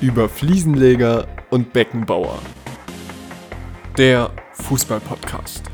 [0.00, 2.40] über Fliesenleger und Beckenbauer.
[3.98, 5.64] Der Fußball-Podcast.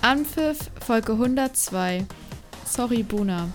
[0.00, 2.06] Anpfiff Folge 102.
[2.64, 3.48] Sorry, Buna.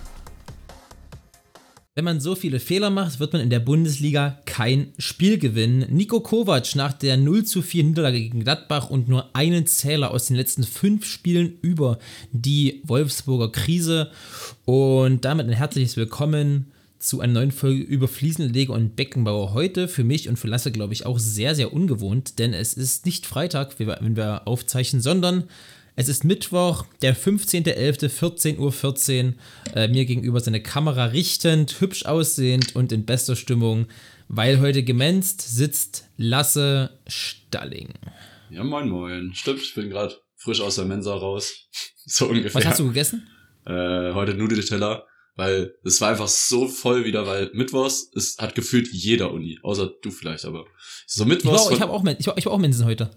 [1.96, 5.88] Wenn man so viele Fehler macht, wird man in der Bundesliga kein Spiel gewinnen.
[5.90, 10.28] Nico Kovac nach der 0 zu 4 Niederlage gegen Gladbach und nur einen Zähler aus
[10.28, 11.98] den letzten fünf Spielen über
[12.32, 14.12] die Wolfsburger Krise.
[14.66, 16.68] Und damit ein herzliches Willkommen
[17.00, 19.56] zu einer neuen Folge über Fliesenleger und Beckenbauer.
[19.56, 23.08] Heute für mich und für Lasse, glaube ich, auch sehr, sehr ungewohnt, denn es ist
[23.08, 25.46] nicht Freitag, wenn wir aufzeichnen, sondern
[25.96, 28.72] es ist Mittwoch, der 15.11., 14.14 Uhr.
[28.72, 29.36] 14,
[29.76, 33.86] äh, mir gegenüber seine Kamera richtend, hübsch aussehend und in bester Stimmung,
[34.28, 37.94] weil heute gemenzt sitzt Lasse Stalling.
[38.50, 39.34] Ja, moin, moin.
[39.34, 41.54] Stimmt, ich bin gerade frisch aus der Mensa raus.
[42.06, 42.56] so ungefähr.
[42.56, 43.28] Was hast du gegessen?
[43.66, 45.06] Äh, heute Nudelteller,
[45.36, 49.92] weil es war einfach so voll wieder, weil Mittwochs ist, hat gefühlt jeder Uni, außer
[50.02, 50.66] du vielleicht, aber
[51.08, 51.64] so Mittwochs.
[51.64, 53.10] Ich war, ich, hab auch, ich, war, ich war auch Mensen heute.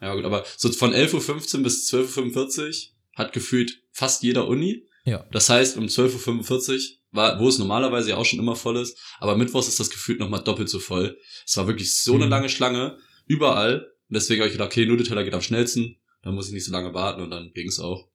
[0.00, 2.72] Ja, gut, aber so von 11.15 Uhr bis 12.45 Uhr
[3.14, 4.86] hat gefühlt fast jeder Uni.
[5.06, 5.24] Ja.
[5.32, 6.80] Das heißt, um 12.45 Uhr
[7.14, 10.18] war, wo es normalerweise ja auch schon immer voll ist, aber Mittwochs ist das gefühlt
[10.20, 11.16] nochmal doppelt so voll.
[11.46, 12.30] Es war wirklich so eine Mhm.
[12.30, 13.86] lange Schlange, überall.
[14.08, 16.72] Und deswegen habe ich gedacht, okay, Nudelteller geht am schnellsten, dann muss ich nicht so
[16.72, 18.08] lange warten und dann ging's auch.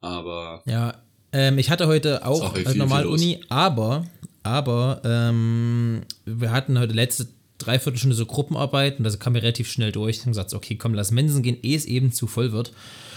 [0.00, 3.06] Aber Ja, ähm, ich hatte heute auch, auch viel, viel normal.
[3.06, 4.06] Uni, aber,
[4.42, 7.28] aber ähm, wir hatten heute letzte
[7.58, 10.16] Dreiviertelstunde so Gruppenarbeiten, das kam mir relativ schnell durch.
[10.16, 12.72] Ich habe gesagt, okay, komm, lass Mensen gehen, ehe es eben zu voll wird.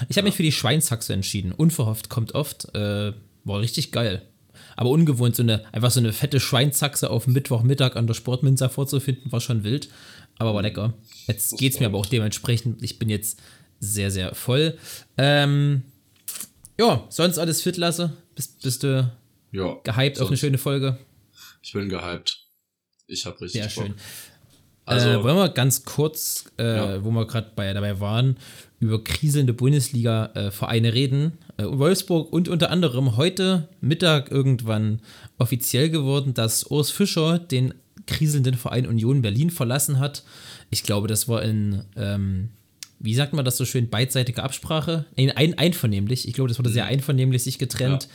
[0.09, 1.53] Ich habe mich für die Schweinshaxe entschieden.
[1.53, 3.13] Unverhofft kommt oft, äh,
[3.45, 4.27] war richtig geil.
[4.75, 9.31] Aber ungewohnt, so eine, einfach so eine fette Schweinshaxe auf Mittwochmittag an der Sportminza vorzufinden,
[9.31, 9.89] war schon wild,
[10.37, 10.93] aber war lecker.
[11.27, 13.39] Jetzt Das geht's mir aber auch dementsprechend, ich bin jetzt
[13.79, 14.77] sehr, sehr voll.
[15.17, 15.83] Ähm,
[16.79, 18.13] ja, sonst alles fit lasse.
[18.35, 19.11] Bist, bist du
[19.51, 20.97] ja, gehypt auf eine schöne Folge?
[21.61, 22.39] ich bin gehypt.
[23.07, 23.85] Ich habe richtig Sehr Bock.
[23.91, 23.95] schön.
[24.85, 27.03] Also, äh, wollen wir ganz kurz, äh, Ja.
[27.03, 28.37] wo wir gerade bei, dabei waren,
[28.79, 31.33] über kriselnde Bundesliga-Vereine reden.
[31.57, 34.99] Äh, Wolfsburg und unter anderem heute Mittag irgendwann
[35.37, 37.73] offiziell geworden, dass Urs Fischer den
[38.07, 40.23] kriselnden Verein Union Berlin verlassen hat.
[40.69, 42.49] Ich glaube, das war in, ähm,
[42.99, 45.05] wie sagt man das so schön, beidseitiger Absprache?
[45.15, 46.27] Nein, ein, einvernehmlich.
[46.27, 48.09] Ich glaube, das wurde sehr einvernehmlich sich getrennt.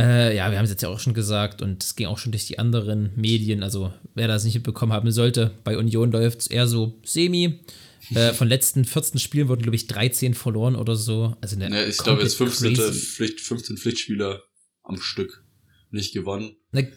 [0.00, 2.32] Äh, ja, wir haben es jetzt ja auch schon gesagt und es ging auch schon
[2.32, 3.62] durch die anderen Medien.
[3.62, 7.60] Also, wer das nicht mitbekommen haben sollte, bei Union läuft es eher so semi.
[8.14, 11.36] Äh, von letzten 14 Spielen wurden, glaube ich, 13 verloren oder so.
[11.40, 12.68] Also eine ne, ich glaube jetzt 15.
[12.74, 14.42] komplett crazy- Pflicht, 15 Pflichtspieler
[14.82, 15.44] am Stück
[15.90, 16.56] nicht gewonnen.
[16.72, 16.90] Ne,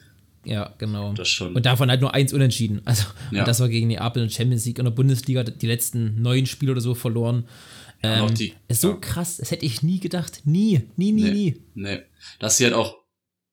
[0.45, 1.13] ja, genau.
[1.13, 1.55] Das schon.
[1.55, 2.81] Und davon halt nur eins unentschieden.
[2.85, 3.39] Also, Ja.
[3.41, 6.71] und das war gegen Neapel und Champions League in der Bundesliga die letzten neun Spiele
[6.71, 7.45] oder so verloren.
[8.05, 8.95] Ähm, die- ist so ja.
[8.97, 10.41] krass, das hätte ich nie gedacht.
[10.45, 11.31] Nie, nie, nie, Nee.
[11.31, 11.61] nie.
[11.75, 11.99] Nee.
[12.39, 12.97] Dass sie halt auch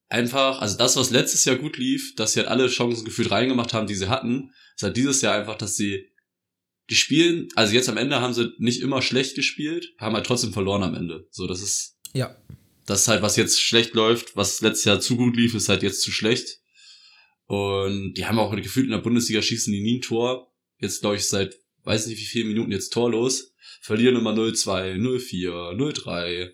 [0.09, 3.73] einfach, also das, was letztes Jahr gut lief, dass sie halt alle Chancen gefühlt reingemacht
[3.75, 6.07] haben, die sie hatten, ist halt dieses Jahr einfach, dass sie
[6.91, 10.53] die spielen, also jetzt am Ende haben sie nicht immer schlecht gespielt, haben halt trotzdem
[10.53, 11.29] verloren am Ende.
[11.31, 12.37] So, das ist, Ja,
[12.87, 15.85] das ist halt, was jetzt schlecht läuft, was letztes Jahr zu gut lief, ist halt
[15.85, 16.59] jetzt zu schlecht.
[17.47, 20.53] Und die haben auch gefühlt in der Bundesliga schießen die nie ein Tor.
[20.81, 23.50] Jetzt glaube ich seit, weiß nicht wie viele Minuten jetzt torlos.
[23.81, 26.51] Verlieren immer 0-2, 0-4, 0-3,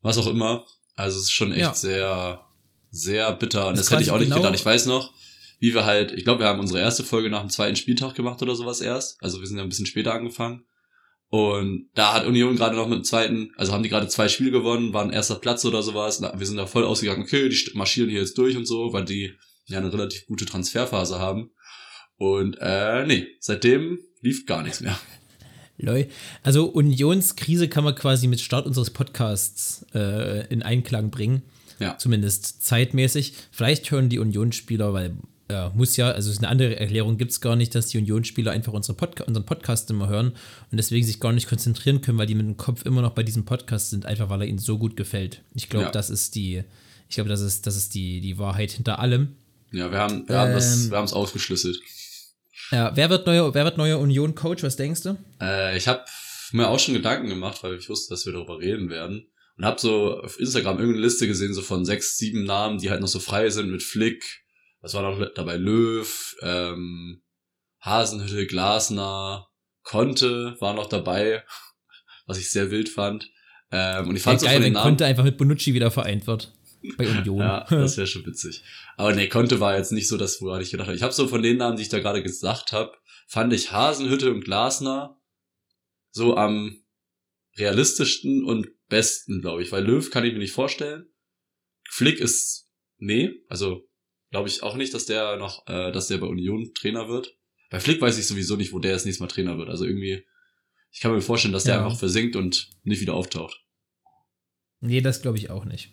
[0.00, 0.64] was auch immer.
[0.96, 1.74] Also es ist schon echt Ja.
[1.74, 2.40] sehr,
[2.90, 3.68] sehr bitter.
[3.68, 4.54] Und Ist das hätte ich auch nicht genau- gedacht.
[4.54, 5.12] Ich weiß noch,
[5.60, 8.40] wie wir halt, ich glaube, wir haben unsere erste Folge nach dem zweiten Spieltag gemacht
[8.42, 9.22] oder sowas erst.
[9.22, 10.64] Also wir sind ja ein bisschen später angefangen.
[11.30, 14.50] Und da hat Union gerade noch mit dem zweiten, also haben die gerade zwei Spiele
[14.50, 16.22] gewonnen, waren erster Platz oder sowas.
[16.22, 19.34] Wir sind da voll ausgegangen, okay, die marschieren hier jetzt durch und so, weil die
[19.66, 21.50] ja eine relativ gute Transferphase haben.
[22.16, 24.98] Und äh, nee, seitdem lief gar nichts mehr.
[25.78, 26.06] Lol.
[26.42, 31.42] Also Unionskrise kann man quasi mit Start unseres Podcasts äh, in Einklang bringen.
[31.78, 31.96] Ja.
[31.98, 33.34] Zumindest zeitmäßig.
[33.52, 35.14] Vielleicht hören die Unionsspieler, weil
[35.50, 38.72] ja, muss ja, also eine andere Erklärung gibt es gar nicht, dass die Unionsspieler einfach
[38.74, 40.32] unsere Podca unseren Podcast immer hören
[40.70, 43.22] und deswegen sich gar nicht konzentrieren können, weil die mit dem Kopf immer noch bei
[43.22, 45.40] diesem Podcast sind, einfach weil er ihnen so gut gefällt.
[45.54, 45.90] Ich glaube, Ja.
[45.92, 46.64] das ist die,
[47.08, 49.28] ich glaube, das ist, das ist die, die Wahrheit hinter allem.
[49.72, 50.90] Ja, wir haben wir haben das, Ähm.
[50.90, 51.80] wir haben es aufgeschlüsselt.
[52.70, 54.62] Ja, wer wird neuer, wer wird neuer Union-Coach?
[54.62, 55.16] Was denkst du?
[55.40, 56.04] Äh, ich habe
[56.52, 59.30] mir auch schon Gedanken gemacht, weil ich wusste, dass wir darüber reden werden.
[59.56, 63.00] Und habe so auf Instagram irgendeine Liste gesehen, so von sechs, sieben Namen, die halt
[63.00, 64.44] noch so frei sind mit Flick.
[64.80, 65.56] Was war noch dabei?
[65.56, 67.22] Löw, ähm,
[67.80, 69.48] Hasenhütte, Glasner,
[69.82, 71.42] Conte war noch dabei,
[72.26, 73.30] was ich sehr wild fand.
[73.70, 74.88] Ähm, und ich fand so geil, von den wenn Namen.
[74.90, 76.52] Conte einfach mit Bonucci wieder vereint wird.
[76.96, 77.38] Bei Union.
[77.38, 78.62] Ja, das wäre schon witzig.
[78.96, 80.96] Aber nee, Conte war jetzt nicht so das, woran ich gedacht habe.
[80.96, 82.92] Ich habe so von den Namen, die ich da gerade gesagt habe,
[83.26, 85.20] fand ich Hasenhütte und Glasner
[86.10, 86.82] so am
[87.56, 89.72] realistischsten und besten, glaube ich.
[89.72, 91.06] Weil Löw kann ich mir nicht vorstellen.
[91.88, 93.88] Flick ist nee, also
[94.30, 97.36] glaube ich auch nicht, dass der noch, äh, dass der bei Union Trainer wird.
[97.70, 99.68] Bei Flick weiß ich sowieso nicht, wo der das nächste Mal Trainer wird.
[99.68, 100.24] Also irgendwie,
[100.90, 101.84] ich kann mir vorstellen, dass der Ja.
[101.84, 103.62] einfach versinkt und nicht wieder auftaucht.
[104.80, 105.90] Nee, das glaube ich auch nicht.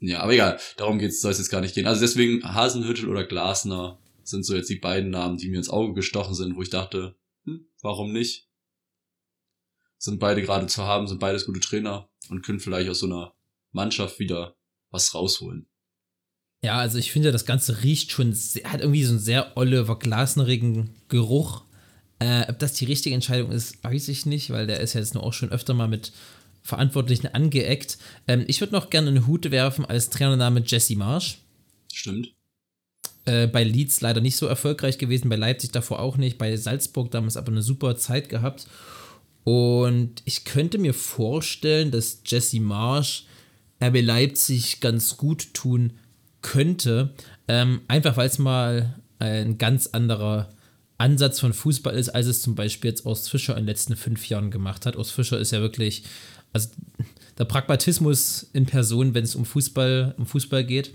[0.00, 1.86] Ja, aber egal, darum geht's, soll es jetzt gar nicht gehen.
[1.86, 5.94] Also deswegen Hasenhüttel oder Glasner sind so jetzt die beiden Namen, die mir ins Auge
[5.94, 8.48] gestochen sind, wo ich dachte, hm, warum nicht?
[9.98, 13.34] Sind beide gerade zu haben, sind beides gute Trainer und können vielleicht aus so einer
[13.72, 14.56] Mannschaft wieder
[14.90, 15.66] was rausholen.
[16.62, 19.98] Ja, also ich finde, das Ganze riecht schon, sehr, hat irgendwie so einen sehr Oliver
[19.98, 21.64] Glasnerigen Geruch.
[22.20, 25.14] Äh, ob das die richtige Entscheidung ist, weiß ich nicht, weil der ist ja jetzt
[25.14, 26.12] nur auch schon öfter mal mit
[26.64, 27.98] Verantwortlichen angeeckt.
[28.26, 31.38] Ähm, ich würde noch gerne eine Hute werfen als Trainername Jesse Marsch.
[31.92, 32.32] Stimmt?
[33.26, 37.10] Äh, bei Leeds leider nicht so erfolgreich gewesen, bei Leipzig davor auch nicht, bei Salzburg
[37.10, 38.66] damals aber eine super Zeit gehabt.
[39.44, 43.26] Und ich könnte mir vorstellen, dass Jesse Marsch
[43.82, 45.92] RB Leipzig ganz gut tun
[46.40, 47.14] könnte.
[47.46, 50.50] Ähm, einfach weil es mal ein ganz anderer
[50.96, 54.28] Ansatz von Fußball ist, als es zum Beispiel jetzt Urs Fischer in den letzten fünf
[54.28, 54.96] Jahren gemacht hat.
[54.96, 56.04] Urs Fischer ist ja wirklich,
[56.54, 56.70] also
[57.36, 60.94] der Pragmatismus in Person, wenn es um Fußball, um Fußball geht.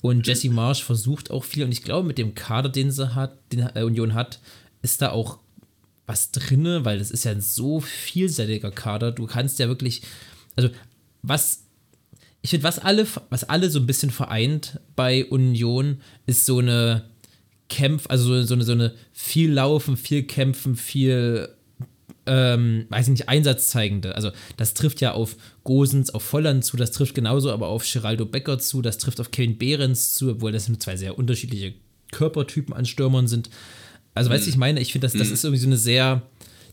[0.00, 1.64] Und Jesse Marsch versucht auch viel.
[1.64, 4.40] Und ich glaube, mit dem Kader, den sie hat, den äh, Union hat,
[4.82, 5.38] ist da auch
[6.06, 9.12] was drinne, weil das ist ja ein so vielseitiger Kader.
[9.12, 10.02] Du kannst ja wirklich,
[10.56, 10.68] also
[11.22, 11.64] was,
[12.42, 17.04] ich finde, was alle, was alle so ein bisschen vereint bei Union, ist so eine
[17.70, 21.48] Kämpf, also so, so eine, so eine viel Laufen, viel Kämpfen, viel
[22.26, 24.14] ähm, weiß ich nicht, einsatzzeigende.
[24.14, 28.26] Also das trifft ja auf Gosens, auf Volland zu, das trifft genauso aber auf Geraldo
[28.26, 31.74] Becker zu, das trifft auf Kevin Behrens zu, obwohl das sind zwei sehr unterschiedliche
[32.12, 33.50] Körpertypen an Stürmern sind.
[34.14, 36.22] Also weißt du, ich meine, ich finde, das, das ist irgendwie so eine sehr,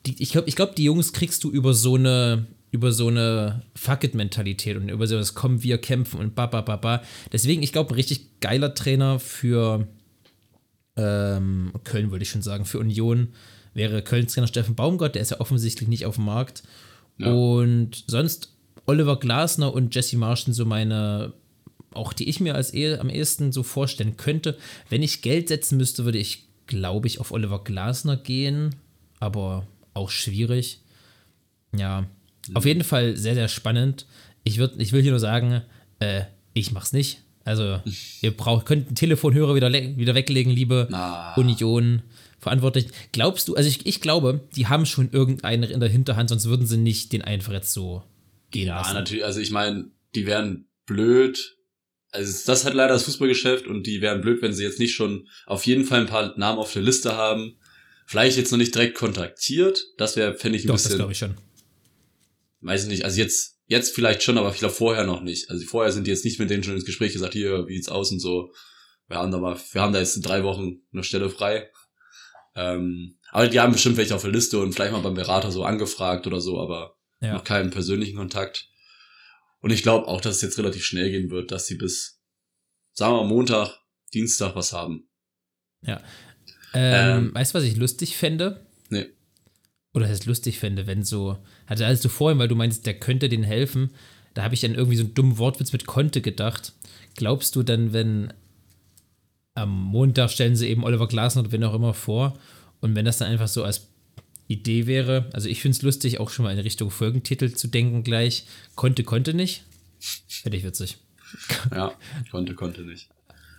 [0.05, 3.63] die, ich glaube, ich glaub, die Jungs kriegst du über so eine, über so eine
[3.75, 7.01] Fuck-it-Mentalität und über so das Kommen wir kämpfen und ba, ba, ba, ba.
[7.33, 9.87] Deswegen, ich glaube, ein richtig geiler Trainer für
[10.95, 13.29] ähm, Köln, würde ich schon sagen, für Union
[13.73, 16.63] wäre Kölns Trainer Steffen Baumgart, der ist ja offensichtlich nicht auf dem Markt.
[17.17, 17.31] Ja.
[17.31, 18.53] Und sonst
[18.85, 21.33] Oliver Glasner und Jesse Marsch sind so meine,
[21.93, 24.57] auch die ich mir als eh, am ehesten so vorstellen könnte.
[24.89, 28.75] Wenn ich Geld setzen müsste, würde ich, glaube ich, auf Oliver Glasner gehen,
[29.19, 30.79] aber auch schwierig.
[31.75, 32.05] Ja,
[32.53, 34.05] auf jeden Fall sehr, sehr spannend.
[34.43, 35.61] Ich, würd, ich will hier nur sagen,
[35.99, 36.23] äh,
[36.53, 37.21] ich mach's nicht.
[37.43, 37.79] Also,
[38.21, 41.33] ihr braucht, könnt den Telefonhörer wieder, wieder weglegen, liebe Na.
[41.35, 42.01] Union
[42.41, 42.87] verantwortlich.
[43.13, 46.67] Glaubst du, also ich, ich glaube, die haben schon irgendeinen in der Hinterhand, sonst würden
[46.67, 48.03] sie nicht den einfach jetzt so
[48.49, 48.95] gehen Ja, lassen.
[48.95, 49.23] natürlich.
[49.23, 51.55] Also ich meine, die wären blöd.
[52.11, 55.29] Also das hat leider das Fußballgeschäft und die wären blöd, wenn sie jetzt nicht schon
[55.45, 57.57] auf jeden Fall ein paar Namen auf der Liste haben.
[58.05, 59.81] Vielleicht jetzt noch nicht direkt kontaktiert.
[59.97, 61.35] Das wäre, fände ich ein Doch, das bisschen, glaube ich schon.
[62.59, 63.05] weiß ich nicht.
[63.05, 65.49] Also jetzt, jetzt vielleicht schon, aber ich glaube vorher noch nicht.
[65.49, 67.87] Also vorher sind die jetzt nicht mit denen schon ins Gespräch gesagt, hier, wie sieht's
[67.87, 68.51] aus und so.
[69.07, 71.69] Wir haben da mal, wir haben da jetzt in drei Wochen eine Stelle frei.
[72.55, 75.63] Ähm, aber die haben bestimmt welche auf der Liste und vielleicht mal beim Berater so
[75.63, 77.33] angefragt oder so, aber Ja.
[77.33, 78.67] noch keinen persönlichen Kontakt.
[79.61, 82.19] Und ich glaube auch, dass es jetzt relativ schnell gehen wird, dass sie bis,
[82.93, 83.77] sagen wir mal, Montag,
[84.13, 85.07] Dienstag was haben.
[85.83, 85.99] Ähm,
[86.73, 87.33] Ähm.
[87.33, 88.65] weißt du, was ich lustig fände?
[88.89, 89.07] Nee.
[89.93, 91.37] Oder heißt lustig fände, wenn so,
[91.67, 93.91] hatte als du vorhin, weil du meinst, der könnte denen helfen,
[94.33, 96.73] da habe ich dann irgendwie so einen dummen Wortwitz mit konnte gedacht.
[97.15, 98.33] Glaubst du dann, wenn
[99.55, 102.37] am Montag stellen sie eben Oliver Glasner oder wen auch immer vor
[102.79, 103.87] und wenn das dann einfach so als
[104.47, 108.03] Idee wäre, also ich finde es lustig, auch schon mal in Richtung Folgentitel zu denken
[108.03, 109.63] gleich, konnte, konnte nicht.
[110.43, 110.97] Hätte ich witzig.
[111.73, 111.93] Ja,
[112.31, 113.07] konnte, konnte nicht.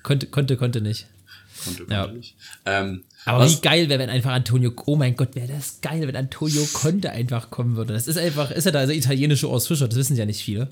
[0.03, 1.07] Konnte, konnte, konnte nicht.
[1.65, 2.07] Konnte, konnte Ja.
[2.09, 2.35] nicht.
[2.67, 6.07] Ähm, Aber was- wie geil wäre, wenn einfach Antonio, oh mein Gott, wäre das geil,
[6.07, 7.95] wenn Antonio Conte einfach kommen würde.
[7.95, 10.69] Das ist einfach, ist ja da also italienische Urs Fischer, das wissen ja nicht viele.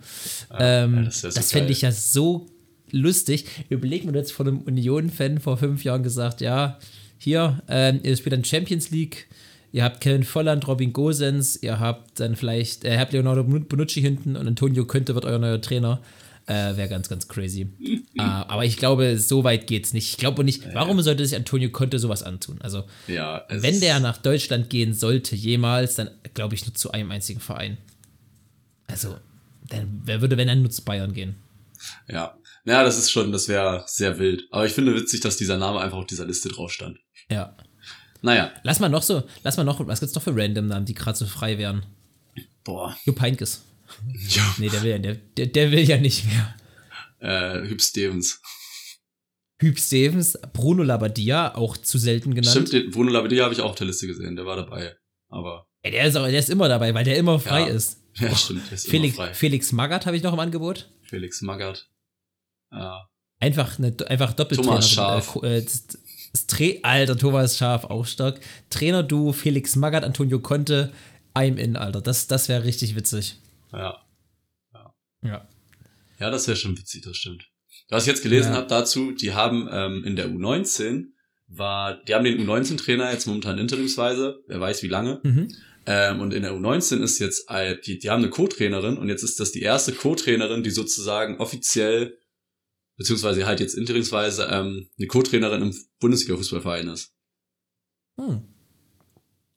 [0.58, 2.46] ähm, ja, das das fände ich ja so
[2.92, 3.46] lustig.
[3.68, 6.78] Überleg mir jetzt von einem Union-Fan vor fünf Jahren gesagt, ja,
[7.18, 9.28] hier, ähm, ihr spielt dann Champions League,
[9.72, 14.00] ihr habt Kevin Volland, Robin Gosens, ihr habt dann vielleicht, äh, ihr habt Leonardo Bonucci
[14.00, 16.00] hinten und Antonio Conte wird euer neuer Trainer.
[16.46, 17.68] Äh, Wäre ganz, ganz crazy.
[18.18, 20.08] äh, aber ich glaube, so weit geht's nicht.
[20.08, 22.58] Ich glaube nicht, warum sollte sich Antonio Conte sowas antun?
[22.62, 27.10] Also, ja, wenn der nach Deutschland gehen sollte, jemals, dann glaube ich nur zu einem
[27.10, 27.76] einzigen Verein.
[28.88, 29.16] Also,
[29.68, 31.36] dann, wer würde, wenn dann nur zu Bayern gehen?
[32.08, 32.34] Ja.
[32.64, 34.44] Ja, das ist schon, das wäre sehr wild.
[34.50, 36.98] Aber ich finde witzig, dass dieser Name einfach auf dieser Liste drauf stand.
[37.30, 37.56] Ja.
[38.22, 38.52] Naja.
[38.64, 41.16] Lass mal noch so, lass mal noch, was gibt's noch für random Namen, die gerade
[41.16, 41.86] so frei wären?
[42.64, 42.96] Boah.
[43.04, 43.62] Jupp Heynckes.
[44.28, 44.54] Ja.
[44.58, 46.54] Nee, der will ja, der, der, der will ja nicht mehr.
[47.20, 48.40] Äh, Hüb Stevens.
[49.60, 52.50] Hüb Stevens, Bruno Labbadia, auch zu selten genannt.
[52.52, 54.96] Stimmt, den Bruno Labbadia habe ich auch auf der Liste gesehen, der war dabei.
[55.28, 57.74] Aber, Ey, der, ist auch, der ist immer dabei, weil der immer frei Ja.
[57.74, 58.00] ist.
[58.16, 59.34] ja, stimmt, der ist Felix, immer frei.
[59.34, 60.90] Felix Magath habe ich noch im Angebot.
[61.02, 61.88] Felix Magath.
[62.72, 63.06] Ja.
[63.38, 64.68] Einfach eine einfach Doppeltrainer.
[64.70, 65.38] Thomas Schaaf.
[65.42, 65.64] Äh,
[66.58, 68.40] äh, Alter, Thomas Schaf, auch stark.
[68.70, 70.92] Trainer-Duo, Felix Magath, Antonio Conte,
[71.34, 72.00] I'm in, Alter.
[72.02, 73.36] Das, das wäre richtig witzig.
[73.72, 73.98] Ja.
[75.22, 75.48] Ja.
[76.18, 77.46] Ja, das wäre schon witzig, das stimmt.
[77.88, 78.58] Was ich jetzt gelesen Ja.
[78.58, 81.06] habe dazu, die haben ähm, in der U19
[81.48, 85.20] war, die haben den U19-Trainer jetzt momentan interimsweise, wer weiß wie lange.
[85.24, 85.48] Mhm.
[85.86, 89.24] Ähm, und in der U19 ist jetzt, ein- die, die haben eine Co-Trainerin und jetzt
[89.24, 92.18] ist das die erste Co-Trainerin, die sozusagen offiziell,
[93.00, 97.14] beziehungsweise halt jetzt interimsweise ähm, eine Co-Trainerin im Bundesliga-Fußballverein ist.
[98.18, 98.42] Hm.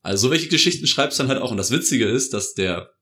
[0.02, 1.52] Also so welche Geschichten schreibst du dann halt auch.
[1.52, 2.94] Und das Witzige ist, dass der,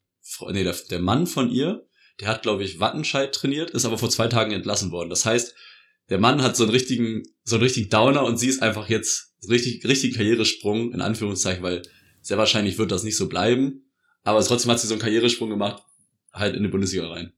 [0.50, 1.86] nee, der, der Mann von ihr,
[2.20, 5.12] der hat, glaube ich, Wattenscheid trainiert, ist aber vor zwei Tagen entlassen worden.
[5.12, 5.54] Das heißt,
[6.10, 9.36] der Mann hat so einen richtigen, so einen richtigen Downer und sie ist einfach jetzt
[9.48, 11.84] richtig, richtigen Karrieresprung, in Anführungszeichen, weil
[12.24, 13.92] sehr wahrscheinlich wird das nicht so bleiben.
[14.24, 15.84] Aber trotzdem hat sie so einen Karrieresprung gemacht,
[16.34, 17.32] halt in die Bundesliga rein.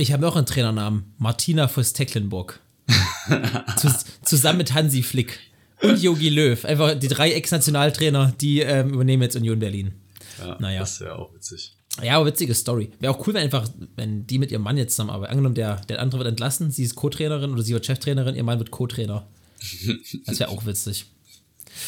[0.00, 1.12] Ich habe auch einen Trainernamen.
[1.18, 2.60] Martina Voss Tecklenburg.
[3.76, 5.38] Zus zusammen mit Hansi Flick.
[5.82, 6.64] Und Jogi Löw.
[6.64, 9.92] Einfach die drei Ex-Nationaltrainer, die ähm, übernehmen jetzt Union Berlin.
[10.38, 10.80] Ja, Naja.
[10.80, 11.74] Das wäre auch witzig.
[12.02, 12.90] Ja, aber witzige Story.
[12.98, 15.32] Wäre auch cool, wenn einfach, wenn die mit ihrem Mann jetzt zusammenarbeiten.
[15.32, 18.58] Angenommen, der, der andere wird entlassen, sie ist Co-Trainerin oder sie wird Cheftrainerin, ihr Mann
[18.58, 19.26] wird Co-Trainer.
[20.24, 21.04] Das wäre auch witzig.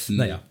[0.09, 0.43] Naja.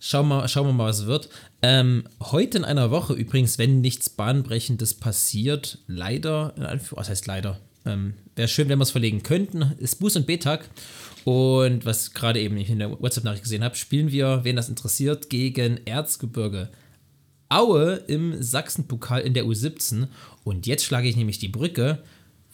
[0.00, 1.28] Schauen wir, schauen wir mal, was wird.
[1.60, 7.26] Ähm, heute in einer Woche übrigens, wenn nichts Bahnbrechendes passiert, leider, in Anführ- was heißt
[7.26, 7.58] leider?
[7.84, 9.74] Ähm, Wäre schön, wenn wir es verlegen könnten.
[9.78, 10.68] Ist Buß- und B-Tag.
[11.24, 15.80] Und was gerade eben in der WhatsApp-Nachricht gesehen habe, spielen wir, wen das interessiert, gegen
[15.84, 16.68] Erzgebirge.
[17.48, 20.06] Aue im Sachsenpokal in der U17.
[20.44, 22.02] Und jetzt schlage ich nämlich die Brücke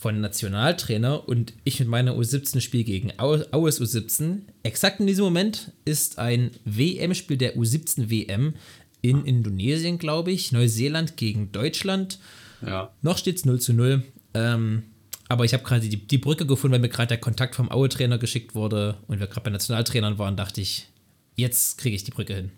[0.04, 4.40] von Nationaltrainer und ich mit meiner U17 spiele gegen Aue, Aues U17.
[4.62, 8.52] Exakt in diesem Moment ist ein WM-Spiel der U17 WM
[9.00, 10.52] in Indonesien, glaube ich.
[10.52, 12.18] Neuseeland gegen Deutschland.
[12.60, 12.92] Ja.
[13.00, 14.02] Noch steht es 0 zu 0.
[14.34, 14.82] Ähm,
[15.30, 18.18] aber ich habe gerade die, die Brücke gefunden, weil mir gerade der Kontakt vom Aue-Trainer
[18.18, 20.86] geschickt wurde und wir gerade bei Nationaltrainern waren, dachte ich,
[21.34, 22.50] jetzt kriege ich die Brücke hin.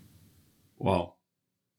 [0.79, 1.13] Wow.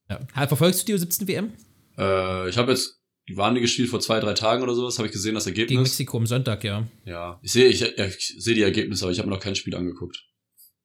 [0.08, 0.46] Ja.
[0.46, 1.52] Verfolgst du die U17 WM?
[1.98, 2.97] Äh, ich habe jetzt,
[3.36, 5.90] waren die gespielt vor zwei, drei Tagen oder sowas, habe ich gesehen, das Gegen Ergebnis.
[5.90, 6.86] Mexiko am Sonntag, ja.
[7.04, 9.54] Ja, ich sehe ich, ja, ich sehe die Ergebnisse, aber ich habe mir noch kein
[9.56, 10.24] Spiel angeguckt.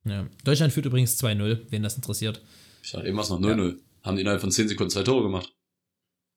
[0.05, 0.27] ja.
[0.43, 2.41] Deutschland führt übrigens 2-0, wen das interessiert.
[2.81, 3.77] Ich dachte, eben was noch 0-0.
[4.03, 5.53] Haben die innerhalb von 10 Sekunden zwei Tore gemacht.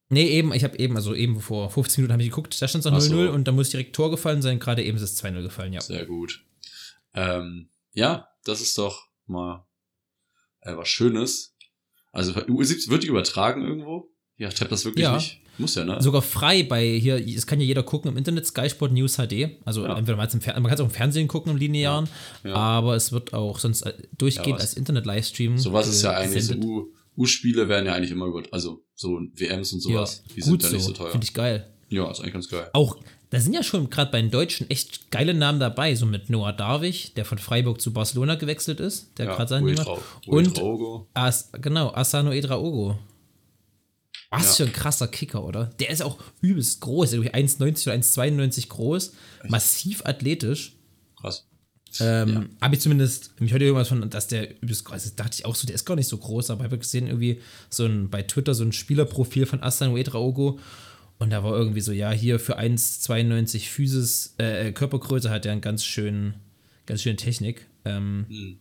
[0.08, 2.84] Nee, eben, ich habe eben, also eben vor 15 Minuten habe ich geguckt, da stand
[2.84, 3.32] es noch Ach 0-0 so.
[3.32, 5.80] und da muss direkt Tor gefallen sein, gerade eben ist es 2-0 gefallen, ja.
[5.80, 6.44] Sehr gut.
[7.14, 9.66] Ähm, ja, das ist doch mal
[10.60, 11.56] äh, was Schönes.
[12.12, 14.12] Also U17 wird die übertragen irgendwo?
[14.36, 15.16] Ja, ich habe das wirklich Ja.
[15.16, 15.40] nicht.
[15.58, 16.00] Muss ja, ne?
[16.02, 19.56] Sogar frei bei hier, es kann ja jeder gucken im Internet, Sky Sport News HD.
[19.64, 19.96] Also Ja.
[19.96, 22.08] entweder Fer man kann es auch im Fernsehen gucken, im linearen,
[22.44, 22.54] Ja.
[22.54, 25.56] aber es wird auch sonst äh, durchgehend Ja, was- als Internet-Livestream.
[25.58, 26.54] Sowas ist ja eigentlich so,
[27.16, 28.52] U-Spiele werden ja eigentlich immer gut.
[28.52, 30.22] Also so WMs und sowas.
[30.28, 31.10] ja, die gut sind ja so, nicht so teuer.
[31.12, 31.66] finde ich geil.
[31.88, 32.68] Ja, ist eigentlich ganz geil.
[32.74, 32.98] Auch,
[33.30, 36.52] da sind ja schon gerade bei den Deutschen echt geile Namen dabei, so mit Noah
[36.52, 39.72] Darwig, der von Freiburg zu Barcelona gewechselt ist, der ja, gerade Junge.
[39.74, 41.06] Uetrau- Und.
[41.14, 42.98] As, genau, Asano Edraogo.
[44.30, 44.64] Was Ja.
[44.64, 45.66] für ein krasser Kicker, oder?
[45.78, 49.12] Der ist auch übelst groß, irgendwie 1,90 oder 1,92 groß,
[49.48, 50.76] massiv athletisch.
[51.20, 51.46] Krass.
[52.00, 52.44] Ähm, Ja.
[52.60, 55.18] Habe ich zumindest, mich heute irgendwas von, dass der übelst groß ist.
[55.20, 57.40] Dachte ich auch so, der ist gar nicht so groß, aber habe gesehen, irgendwie
[57.70, 60.58] so ein, bei Twitter so ein Spielerprofil von Asano Edraogo.
[61.18, 65.62] Und da war irgendwie so, ja, hier für 1,92 Physis, äh, Körpergröße hat er einen
[65.62, 66.34] ganz schönen,
[66.84, 67.66] ganz schöne Technik.
[67.86, 68.58] Ähm, Hm.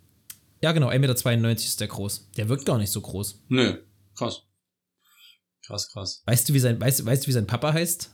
[0.61, 2.29] ja, genau, 1,92 Meter ist der groß.
[2.37, 3.41] Der wirkt gar nicht so groß.
[3.49, 3.77] Nö,
[4.15, 4.43] krass.
[5.67, 6.23] Krass, krass.
[6.25, 8.11] Weißt du, wie sein, weißt, weißt du, wie sein Papa heißt?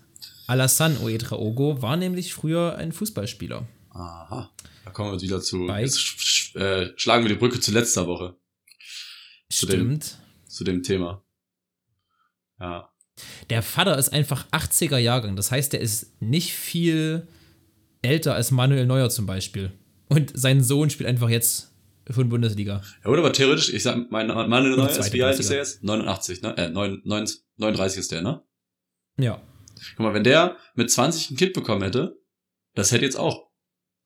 [0.48, 3.68] Alassane Oedraogo war nämlich früher ein Fußballspieler.
[3.92, 4.52] Aha.
[4.86, 5.66] Da kommen wir wieder zu.
[5.68, 8.36] Bei- Jetzt sch sch äh, schlagen wir die Brücke zu letzter Woche,
[9.50, 10.18] Zu dem- Stimmt.
[10.48, 11.24] zu dem Thema.
[12.60, 12.90] Ja.
[13.50, 15.36] Der Vater ist einfach 80er Jahrgang.
[15.36, 17.28] Das heißt, der ist nicht viel
[18.02, 19.72] älter als Manuel Neuer zum Beispiel.
[20.10, 21.71] Und sein Sohn spielt einfach jetzt
[22.14, 22.82] die Bundesliga.
[23.04, 25.54] Ja, oder aber theoretisch, ich sag, mein Mann Oder Neuer ist, wie alt ist Bundesliga.
[25.54, 25.84] er jetzt?
[25.84, 26.58] 89, ne?
[26.58, 28.44] Äh, 9, 9, 39 ist der, ne?
[29.18, 29.42] Ja.
[29.96, 32.18] Guck mal, wenn der mit 20 ein Kind bekommen hätte,
[32.76, 33.50] das hätte jetzt auch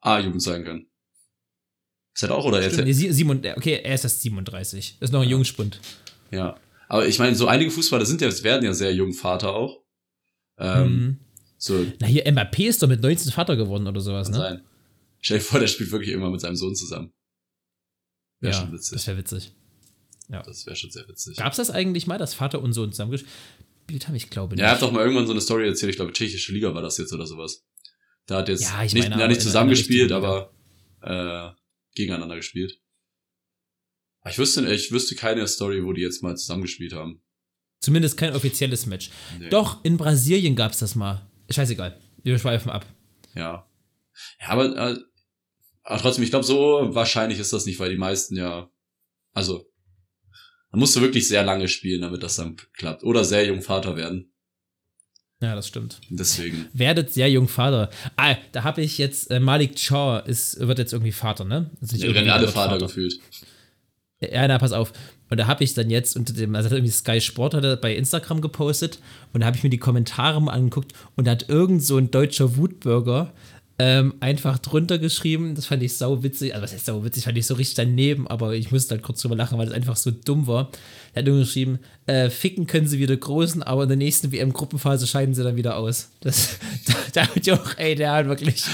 [0.01, 0.87] A-Jugend sein können.
[2.13, 4.97] Das hätte auch, oder jetzt, Stimmt, nee, sie- sieben- okay, er ist erst 37.
[5.01, 5.79] Ist noch ein Jungspund.
[6.31, 6.57] ja.
[6.87, 9.83] Aber ich meine, so einige Fußballer sind ja, werden ja sehr jung Vater auch.
[10.59, 11.19] Ähm, Mhm.
[11.57, 14.43] so, Na, hier, Mbappé ist doch mit 19 Vater geworden oder sowas, kann ne?
[14.49, 14.61] sein.
[15.19, 17.11] Stell dir vor, der spielt wirklich irgendwann mit seinem Sohn zusammen.
[18.45, 18.91] Wäre Ja, schon witzig.
[18.93, 19.51] das wäre witzig.
[20.29, 21.37] Das wäre schon sehr witzig.
[21.37, 24.15] Gab es das eigentlich mal, dass Vater und Sohn zusammengespielt haben?
[24.15, 24.61] Ich glaube nicht.
[24.61, 26.81] Ja, er hat doch mal irgendwann so eine Story erzählt, ich glaube, tschechische Liga war
[26.81, 27.63] das jetzt oder sowas.
[28.25, 30.51] Da hat jetzt Ja, ich nicht, meine, ja, nicht zusammengespielt, aber
[31.01, 31.49] äh,
[31.93, 32.79] gegeneinander gespielt.
[34.21, 37.21] Aber Ich wüsste, ich wüsste keine Story, wo die jetzt mal zusammengespielt haben.
[37.81, 39.11] Zumindest kein offizielles Match.
[39.39, 39.49] Nee.
[39.49, 41.29] Doch, in Brasilien gab es das mal.
[41.51, 41.99] Scheißegal.
[42.23, 42.83] Wir schweifen ab.
[43.35, 43.69] Ja.
[44.41, 44.97] Ja, aber, äh,
[45.85, 48.69] aber trotzdem, ich glaube, so wahrscheinlich ist das nicht, weil die meisten ja,
[49.33, 49.69] also,
[50.71, 53.03] man musst du wirklich sehr lange spielen, damit das dann klappt.
[53.03, 54.31] Oder sehr jung Vater werden.
[55.41, 56.01] Ja, das stimmt.
[56.09, 56.67] Deswegen.
[56.73, 57.91] Werdet sehr jung Vater.
[58.15, 61.69] Ah, da habe ich jetzt, äh, Malik Chaw ist, wird jetzt irgendwie Vater, ne?
[61.79, 63.19] Also nicht Wir irgendwie, alle wird Vater, gefühlt.
[64.21, 64.91] Ja, na, pass auf.
[65.29, 67.75] Und da habe ich dann jetzt unter dem, also hat irgendwie Sky Sport hat er
[67.75, 68.99] bei Instagram gepostet
[69.33, 72.11] und da habe ich mir die Kommentare mal angeguckt und da hat irgend so ein
[72.11, 73.33] deutscher Wutbürger
[73.77, 75.53] ähm, einfach drunter geschrieben.
[75.55, 76.53] Das fand ich sau witzig.
[76.53, 77.25] Also, was heißt sau witzig?
[77.25, 79.97] Fand ich so richtig daneben, aber ich musste halt kurz drüber lachen, weil das einfach
[79.97, 80.69] so dumm war.
[81.13, 85.07] Er hat nur geschrieben: äh, Ficken können sie wieder großen, aber in der nächsten WM-Gruppenphase
[85.07, 86.09] scheiden sie dann wieder aus.
[86.21, 86.57] Das,
[87.13, 88.63] da, da ja auch, ey, der hat wirklich.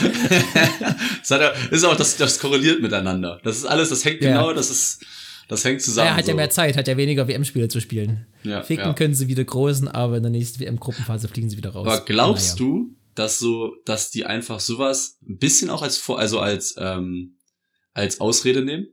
[1.22, 3.40] Das, hat das ist auch, das, das korreliert miteinander.
[3.44, 4.32] Das ist alles, das hängt Ja.
[4.32, 5.06] genau, das ist,
[5.48, 6.08] das hängt zusammen.
[6.10, 8.26] er hat ja mehr Zeit, hat ja weniger WM-Spiele zu spielen.
[8.44, 8.94] Ja, Ficken ja.
[8.94, 11.88] können sie wieder großen, aber in der nächsten WM-Gruppenphase fliegen sie wieder raus.
[11.88, 12.72] Aber glaubst Naja.
[12.72, 17.38] du, dass so, dass die einfach sowas ein bisschen auch als vor, also als ähm,
[17.94, 18.88] als Ausrede nehmen?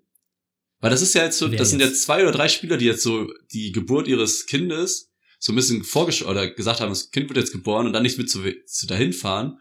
[0.80, 1.90] Weil das ist ja jetzt so, Wer das sind jetzt?
[1.90, 5.84] jetzt zwei oder drei Spieler, die jetzt so die Geburt ihres Kindes so ein bisschen
[5.84, 8.86] vorgesch oder gesagt haben, das Kind wird jetzt geboren und dann nicht mit zu, zu
[8.86, 9.58] dahin fahren.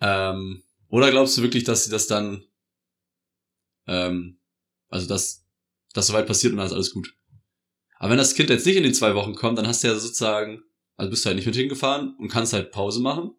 [0.00, 2.44] Ähm, oder glaubst du wirklich, dass sie das dann,
[3.86, 4.40] ähm,
[4.88, 5.44] also dass
[5.94, 7.14] das soweit passiert und dann ist alles gut?
[7.98, 9.98] Aber wenn das Kind jetzt nicht in den zwei Wochen kommt, dann hast du ja
[9.98, 10.62] sozusagen
[10.96, 13.32] also bist du halt nicht mit hingefahren und kannst halt Pause machen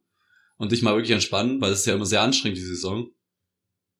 [0.57, 3.07] und dich mal wirklich entspannen, weil es ist ja immer sehr anstrengend, die Saison.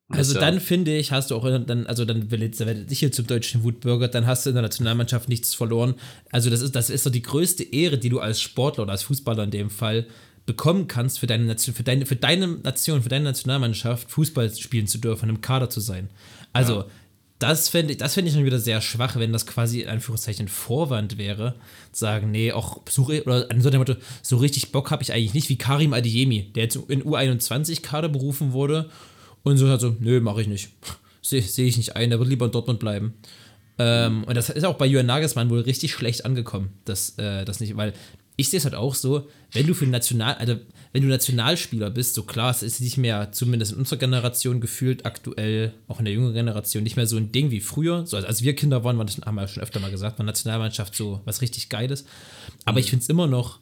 [0.09, 3.25] Und Also dann finde ich, hast du auch dann, also dann werdet ich hier zum
[3.25, 5.95] deutschen Wutbürger, dann hast du in der Nationalmannschaft nichts verloren.
[6.31, 9.03] Also das ist, das ist doch die größte Ehre, die du als Sportler oder als
[9.03, 10.07] Fußballer in dem Fall
[10.45, 14.87] bekommen kannst, für deine Nation, für deine, für deine Nation, für deine Nationalmannschaft Fußball spielen
[14.87, 16.09] zu dürfen, im Kader zu sein.
[16.51, 16.85] Also Ja.
[17.43, 20.47] Das fände ich, das fände ich dann wieder sehr schwach, wenn das quasi in Anführungszeichen
[20.47, 21.55] Vorwand wäre,
[21.91, 25.33] sagen, nee, auch re- oder an so dem Motto, so richtig Bock habe ich eigentlich
[25.33, 28.89] nicht, wie Karim Adiemi, der jetzt in U21-Kader berufen wurde
[29.43, 30.69] und so hat so, nö, mache ich nicht.
[31.21, 33.13] Sehe seh ich nicht ein, der wird lieber in Dortmund bleiben.
[33.79, 37.59] Ähm, und das ist auch bei Jürgen Nagelsmann wohl richtig schlecht angekommen, das, äh, das
[37.59, 37.93] nicht, weil
[38.35, 40.55] ich sehe es halt auch so, wenn du für National, also
[40.91, 45.05] wenn du Nationalspieler bist, so klar, es ist nicht mehr, zumindest in unserer Generation gefühlt,
[45.05, 48.05] aktuell, auch in der jungen Generation, nicht mehr so ein Ding wie früher.
[48.05, 50.95] So, also als wir Kinder waren, das, haben wir schon öfter mal gesagt, war Nationalmannschaft
[50.95, 52.05] so was richtig Geiles.
[52.65, 53.59] Aber ich finde es immer noch,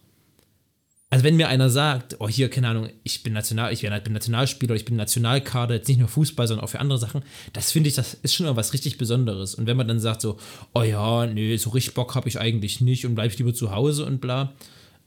[1.12, 4.76] also wenn mir einer sagt, oh hier, keine Ahnung, ich bin National, ich bin Nationalspieler,
[4.76, 7.22] ich bin Nationalkader, jetzt nicht nur Fußball, sondern auch für andere Sachen,
[7.52, 9.54] das finde ich, das ist schon was richtig Besonderes.
[9.54, 10.40] Und wenn man dann sagt so,
[10.74, 14.06] oh ja, nee, so richtig Bock habe ich eigentlich nicht und bleib lieber zu Hause
[14.06, 14.54] und bla,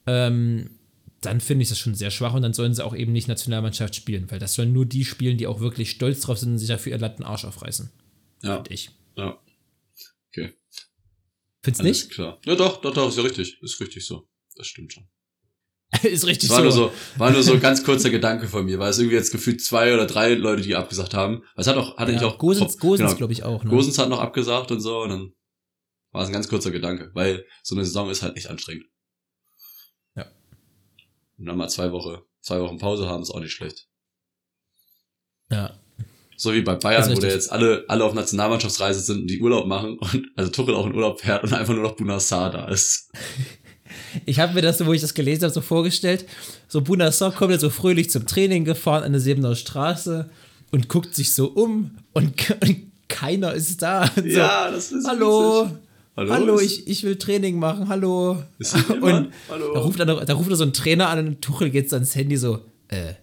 [0.06, 0.68] ähm,
[1.22, 3.94] dann finde ich das schon sehr schwach und dann sollen sie auch eben nicht Nationalmannschaft
[3.94, 6.68] spielen, weil das sollen nur die spielen, die auch wirklich stolz drauf sind und sich
[6.68, 7.90] dafür ihr Latten Arsch aufreißen.
[8.42, 8.90] ja, Finde ich.
[9.16, 9.38] ja,
[10.28, 10.52] okay,
[11.62, 12.10] Findest alles nicht?
[12.10, 12.38] klar.
[12.44, 14.28] Ja, doch, doch, doch, ist ja richtig, ist richtig so.
[14.54, 15.08] Das stimmt schon.
[16.02, 16.62] ist richtig war so.
[16.62, 19.30] nur so, war nur so ein ganz kurzer Gedanke von mir, weil es irgendwie jetzt
[19.30, 21.42] gefühlt zwei oder drei Leute, die abgesagt haben.
[21.54, 22.38] Was hat auch, hatte ja, ich auch.
[22.38, 23.62] Gosens, Gosens genau, glaube ich auch.
[23.62, 23.70] Ne?
[23.70, 25.32] Gosens hat noch abgesagt und so, und dann
[26.12, 28.86] war es ein ganz kurzer Gedanke, weil so eine Saison ist halt echt anstrengend.
[30.16, 30.26] Ja.
[31.38, 33.88] Und dann mal zwei Wochen, zwei Wochen Pause haben, ist auch nicht schlecht.
[35.50, 35.78] Ja.
[36.36, 37.32] So wie bei Bayern, wo der richtig.
[37.32, 40.94] jetzt alle, alle auf Nationalmannschaftsreise sind und die Urlaub machen und also Tuchel auch in
[40.94, 43.12] Urlaub fährt und einfach nur noch Bunassar da ist.
[44.26, 46.24] Ich habe mir das, so, wo ich das gelesen habe, so vorgestellt.
[46.68, 50.28] So Bunassar kommt jetzt so fröhlich zum Training gefahren an der Sebener Straße
[50.70, 52.76] und guckt sich so um und, und
[53.08, 54.10] keiner ist da.
[54.16, 55.66] So, das ist hallo,
[56.16, 56.30] witzig.
[56.32, 58.42] hallo, ist- ich, ich will Training machen, hallo.
[58.58, 58.74] Ist?
[58.90, 59.74] Und Hallo.
[59.74, 62.14] da ruft, er, da ruft er so ein Trainer an und Tuchel geht so ans
[62.14, 63.14] Handy so, äh,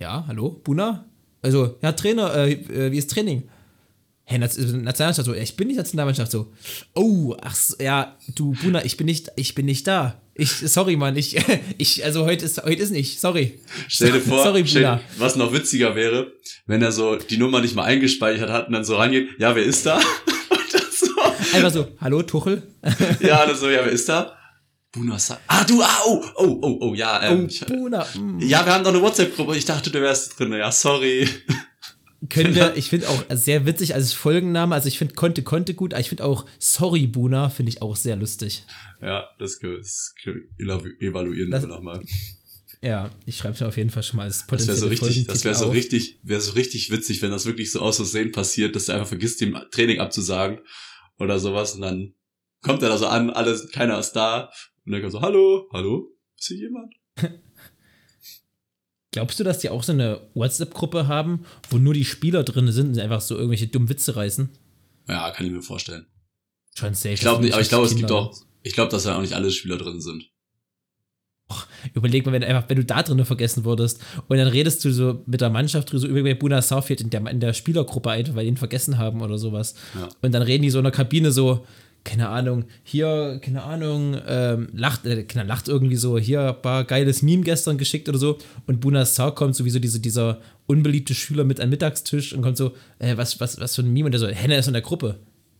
[0.00, 1.04] ja, hallo, Buna?
[1.42, 3.44] Also, ja, Trainer, äh, äh, wie ist Training?
[4.30, 6.52] Hey, Naz- Nationalmannschaft so, ich bin nicht Nationalmannschaft so.
[6.94, 10.20] Oh, ach ja, du Buna, ich bin nicht, ich bin nicht da.
[10.34, 11.34] Ich, sorry, Mann, ich,
[11.78, 13.58] ich, also heute ist, heute ist nicht, sorry.
[13.88, 15.00] Stell dir vor, sorry, stell, Buna.
[15.16, 16.30] was noch witziger wäre,
[16.66, 19.64] wenn er so die Nummer nicht mal eingespeichert hat und dann so rangeht, ja, wer
[19.64, 19.98] ist da?
[20.90, 21.06] So,
[21.56, 22.62] Einfach so, hallo, Tuchel?
[23.20, 24.36] ja, dann so, ja, wer ist da?
[24.92, 25.40] Bunassar.
[25.46, 28.04] Ah, du, ah, oh, oh, oh, oh, ja, ähm, Oh, Buna.
[28.14, 28.40] mm.
[28.40, 29.56] ja, wir haben doch eine WhatsApp-Gruppe.
[29.56, 30.52] Ich dachte, du wärst drin.
[30.52, 31.28] Ja, sorry.
[32.28, 35.94] Können wir, ich finde auch sehr witzig als Folgenname, also ich finde Konnte, Konnte gut,
[35.94, 38.64] aber ich finde auch Sorry, Buna, finde ich auch sehr lustig.
[39.00, 40.14] Ja, das, können wir- das
[41.00, 42.02] evaluieren Das- wir nochmal.
[42.80, 45.26] Ja, ich schreibe es auf jeden Fall schon mal als Das potenzielle wäre so richtig,
[45.26, 46.00] das wäre so Folgentitel auf.
[46.00, 49.08] richtig, wäre so richtig witzig, wenn das wirklich so aus Versehen passiert, dass er einfach
[49.08, 50.60] vergisst, dem Training abzusagen
[51.18, 52.14] oder sowas und dann
[52.62, 54.50] kommt er da so an, alles, keiner ist da
[54.86, 56.94] und dann kommt so, hallo, hallo, ist hier jemand?
[59.18, 62.90] Glaubst du, dass die auch so eine WhatsApp-Gruppe haben, wo nur die Spieler drin sind
[62.90, 64.48] und einfach so irgendwelche dummen Witze reißen?
[65.08, 66.06] Ja, kann ich mir vorstellen.
[66.76, 67.14] Schon safe.
[67.14, 69.32] Ich glaube nicht, aber ich glaube, es gibt auch, ich glaube, dass da auch nicht
[69.32, 70.30] alle Spieler drin sind.
[71.94, 75.24] Überleg mal, wenn, einfach, wenn du da drin vergessen wurdest und dann redest du so
[75.26, 78.44] mit der Mannschaft drüber, so über Buna Southfield in der, in der Spielergruppe ein, weil
[78.44, 79.74] die ihn vergessen haben oder sowas.
[79.96, 80.08] Ja.
[80.22, 81.66] Und dann reden die so in der Kabine so,
[82.08, 87.42] keine Ahnung, hier, keine Ahnung, ähm, lacht, äh, lacht irgendwie so, hier war geiles Meme
[87.42, 88.38] gestern geschickt oder so.
[88.66, 92.72] Und Buna Sau kommt sowieso diese, dieser unbeliebte Schüler mit am Mittagstisch und kommt so,
[92.98, 94.06] äh, was, was, was für ein Meme?
[94.06, 95.16] Und der so, Henne ist in der Gruppe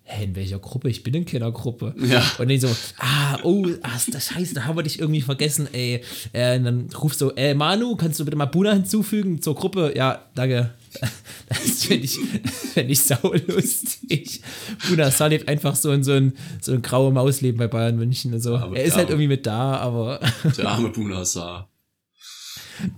[0.09, 0.89] hä, in welcher Gruppe?
[0.89, 1.95] Ich bin in keiner Gruppe.
[1.99, 2.25] Ja.
[2.39, 6.03] Und dann so, ah, oh, ah, das Scheiße, da haben wir dich irgendwie vergessen, ey.
[6.33, 9.93] Äh, und dann rufst du, ey, Manu, kannst du bitte mal Buna hinzufügen zur Gruppe?
[9.95, 10.71] Ja, danke.
[11.49, 14.43] Das finde ich, find ich saulustig.
[14.89, 18.35] Buna Sar lebt einfach so in so ein, so ein graue Mausleben bei Bayern München
[18.35, 18.57] und so.
[18.57, 20.21] Aber er ist der halt arme- irgendwie mit da, aber
[20.59, 21.69] Der arme Buna sah.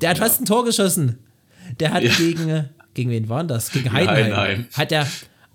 [0.01, 1.21] der hat fast ein Tor geschossen.
[1.79, 2.13] Der hat Ja.
[2.17, 3.71] gegen, gegen wen war denn das?
[3.71, 4.37] Gegen Ja, Heidenheim.
[4.37, 4.67] Heidenheim.
[4.73, 5.07] Hat er,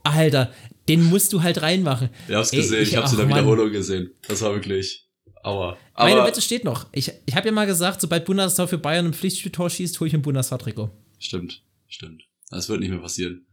[0.04, 0.54] Alter,
[0.88, 2.10] den musst du halt reinmachen.
[2.30, 3.39] Ich hab's Ey, gesehen, ich, hab's in der Mann.
[3.39, 4.12] Wiederholung gesehen.
[4.28, 5.02] Das war wirklich.
[5.43, 5.78] Aua.
[5.98, 6.88] Meine Aber Wette steht noch.
[6.93, 10.13] Ich, ich habe ja mal gesagt, sobald Bundesliga für Bayern ein Pflichtspieltor schießt, hole ich
[10.13, 10.89] ein Bundesliga-Trikot.
[11.19, 12.24] stimmt, stimmt.
[12.50, 13.48] Das wird nicht mehr passieren.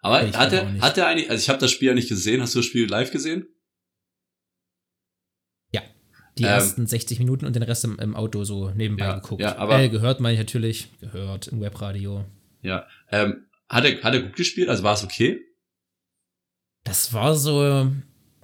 [0.00, 2.40] Aber Ich hat er, hat er eigentlich, also ich habe das Spiel ja nicht gesehen.
[2.40, 3.46] Hast du das Spiel live gesehen?
[5.72, 5.82] Ja.
[6.38, 9.42] Die Ähm, ersten 60 Minuten und den Rest im, im Auto so nebenbei Ja, geguckt.
[9.42, 10.88] ja, aber- äh, gehört meine ich natürlich.
[11.00, 12.24] Gehört im Webradio.
[12.62, 12.86] Ja.
[13.10, 14.68] Ähm, hat er, hat er gut gespielt?
[14.68, 15.40] Also war es okay?
[16.84, 17.90] Das war so.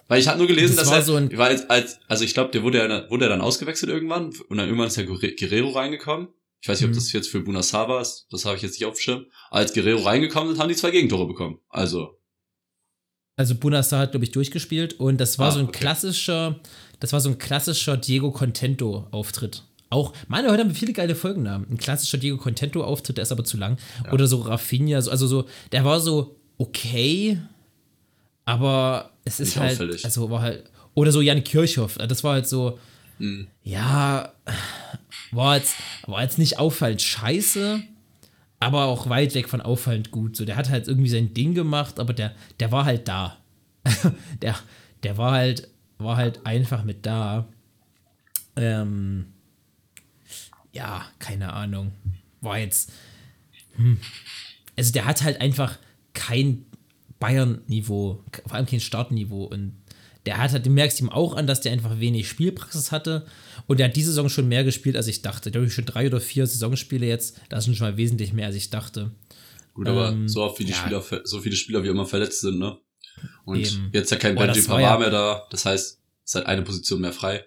[0.08, 2.24] Weil ich habe nur gelesen, Das dass war er, so ein- weil als, als, also
[2.24, 5.34] ich glaube, der wurde ja, wurde er dann ausgewechselt irgendwann und dann irgendwann ist Guerre-
[5.34, 6.28] Guerrero reingekommen.
[6.64, 6.94] Ich weiß nicht, ob Mhm.
[6.94, 9.26] das jetzt für Bunassar war, das habe ich jetzt nicht auf dem Schirm.
[9.50, 11.58] Als Guerrero reingekommen sind, haben die zwei Gegentore bekommen.
[11.68, 12.18] Also,
[13.36, 15.78] Also Bunasar hat, glaube ich, durchgespielt und das war Ah, so ein okay.
[15.80, 16.58] klassischer,
[17.00, 19.62] das war so ein klassischer Diego Contento-Auftritt.
[19.90, 21.68] Auch, meine, heute haben wir viele geile Folgennamen.
[21.70, 23.76] Ein klassischer Diego Contento-Auftritt, der ist aber zu lang.
[24.10, 27.38] Oder so Rafinha, so, also so, der war so okay,
[28.46, 30.04] aber es ist Nicht halt, auffällig.
[30.04, 32.78] also war halt, oder so Jan Kirchhoff, das war halt so,
[33.18, 34.32] mh, ja,
[35.34, 37.82] war jetzt, war jetzt nicht auffallend scheiße,
[38.60, 40.36] aber auch weit weg von auffallend gut.
[40.36, 43.36] So, der hat halt irgendwie sein Ding gemacht, aber der, der war halt da.
[44.42, 44.56] der,
[45.02, 45.68] der war halt,
[45.98, 47.46] war halt einfach mit da.
[48.56, 49.26] Ähm,
[50.72, 51.92] ja, keine Ahnung.
[52.40, 52.92] War jetzt.
[53.76, 53.98] Hm.
[54.76, 55.78] Also der hat halt einfach
[56.14, 56.66] kein
[57.20, 59.44] Bayern-Niveau, vor allem kein Startniveau.
[59.44, 59.74] Und
[60.26, 63.26] der hat halt, du merkst ihm auch an, dass der einfach wenig Spielpraxis hatte.
[63.66, 65.50] Und der hat diese Saison schon mehr gespielt, als ich dachte.
[65.50, 67.40] Der hat schon drei oder vier Saisonspiele jetzt.
[67.48, 69.12] Das sind schon mal wesentlich mehr, als ich dachte.
[69.72, 70.76] gut, aber Ähm, so oft wie die ja.
[70.78, 72.76] Spieler, so viele Spieler wie immer verletzt sind, ne?
[73.44, 73.90] Und Eben.
[73.92, 75.46] jetzt ja kein Benji Pavard ja- mehr da.
[75.50, 77.44] Das heißt, es ist halt eine Position mehr frei.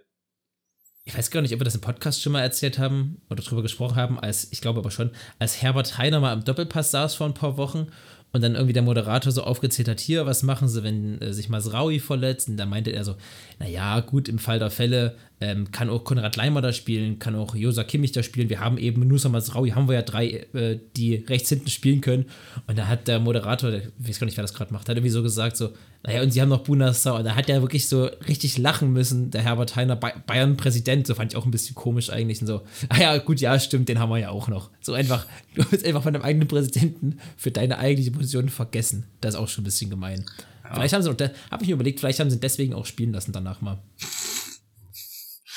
[1.06, 3.62] Ich weiß gar nicht, ob wir das im Podcast schon mal erzählt haben oder drüber
[3.62, 7.28] gesprochen haben, als, ich glaube aber schon, als Herbert Heiner mal im Doppelpass saß vor
[7.28, 7.88] ein paar Wochen
[8.34, 11.48] und dann irgendwie der Moderator so aufgezählt hat, hier, was machen sie, wenn äh, sich
[11.48, 12.50] Masraui verletzt?
[12.50, 13.16] Und da meinte er so,
[13.58, 17.54] naja, gut, im Fall der Fälle ähm, kann auch Konrad Leimer da spielen, kann auch
[17.54, 18.50] Josa Kimmich da spielen.
[18.50, 22.26] Wir haben eben Nusa Masraui, haben wir ja drei, äh, die rechts hinten spielen können.
[22.66, 24.98] Und da hat der Moderator, der, ich weiß gar nicht, wer das gerade macht, hat
[24.98, 25.70] irgendwie so gesagt, so,
[26.04, 27.18] naja, und sie haben noch Bunasau.
[27.18, 31.06] Und da hat er wirklich so richtig lachen müssen, der Herbert Heiner, Ba- Bayern-Präsident.
[31.06, 32.42] So fand ich auch ein bisschen komisch eigentlich.
[32.42, 34.72] Und so, ah ja, gut, ja, stimmt, den haben wir ja auch noch.
[34.82, 39.06] So einfach, du hast einfach von deinem eigenen Präsidenten für deine eigentliche Position vergessen.
[39.22, 40.26] Das ist auch schon ein bisschen gemein.
[40.74, 41.18] Vielleicht haben sie noch,
[41.52, 43.78] habe ich mir überlegt, vielleicht haben sie ihn deswegen auch spielen lassen danach mal.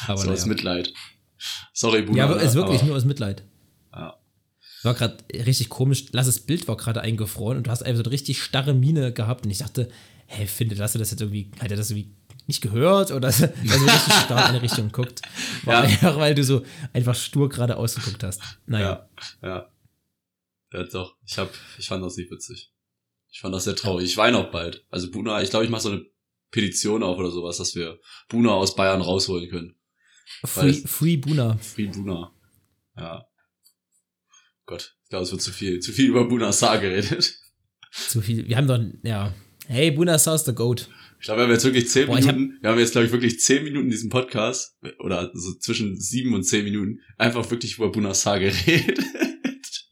[0.06, 0.48] Aber so aus naja.
[0.48, 0.92] Mitleid.
[1.72, 2.18] Sorry, Buna.
[2.18, 3.42] Ja, aber ist wirklich aber- nur aus Mitleid.
[3.92, 4.16] Ja.
[4.82, 6.06] War gerade richtig komisch.
[6.12, 9.44] Lasses Bild war gerade eingefroren und du hast einfach so eine richtig starre Miene gehabt.
[9.44, 9.90] Und ich dachte,
[10.26, 12.14] hä, finde Lasse das jetzt irgendwie, hat er das irgendwie
[12.46, 15.20] nicht gehört oder dass er so richtig starr in eine Richtung guckt?
[15.64, 15.80] War Ja.
[15.90, 18.40] einfach, weil du so einfach stur gerade ausgeguckt hast.
[18.66, 19.08] Naja.
[19.42, 19.72] Ja, ja.
[20.72, 21.16] Ja, doch.
[21.26, 22.72] Ich hab, ich fand das nicht witzig.
[23.32, 24.06] Ich fand das sehr traurig.
[24.06, 24.84] Ich weine auch bald.
[24.90, 26.04] Also Buna, ich glaube, ich mache so eine
[26.52, 29.74] Petition auf oder sowas, dass wir Buna aus Bayern rausholen können.
[30.44, 31.58] Free, Free Buna.
[31.58, 32.32] Free Buna.
[32.96, 33.24] Ja.
[34.66, 37.34] Gott, ich glaube, es wird zu viel, zu viel über Buna Saar geredet.
[37.92, 38.46] Zu viel.
[38.48, 39.34] Wir haben doch, ja.
[39.66, 40.88] Hey, Buna South the Goat.
[41.18, 43.06] Ich glaube, wir haben jetzt wirklich zehn Boah, ich hab- Minuten, wir haben jetzt, glaube
[43.06, 47.50] ich, wirklich zehn Minuten in diesem Podcast, oder so zwischen sieben und zehn Minuten, einfach
[47.50, 49.00] wirklich über Buna Saar geredet.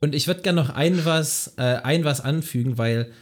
[0.01, 3.13] Und ich würde gerne noch ein was, äh, ein was anfügen, weil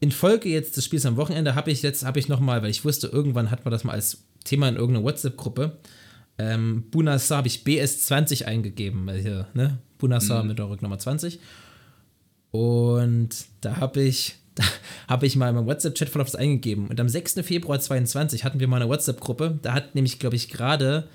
[0.00, 2.70] in Folge jetzt des Spiels am Wochenende habe ich jetzt, habe ich noch mal, weil
[2.70, 5.80] ich wusste, irgendwann hat man das mal als Thema in irgendeiner WhatsApp-Gruppe.
[6.38, 9.78] Ähm, Bunasar habe ich BS20 eingegeben, also hier, ne?
[9.98, 10.48] Bunasar Mhm.
[10.48, 11.38] mit der Rücknummer 20.
[12.50, 14.64] Und da habe ich, da
[15.08, 16.88] habe ich mal in meinem WhatsApp-Chat-Verlauf das eingegeben.
[16.88, 17.34] Und am 6.
[17.42, 19.58] Februar 22 hatten wir mal eine WhatsApp-Gruppe.
[19.62, 21.08] Da hat nämlich, glaube ich, gerade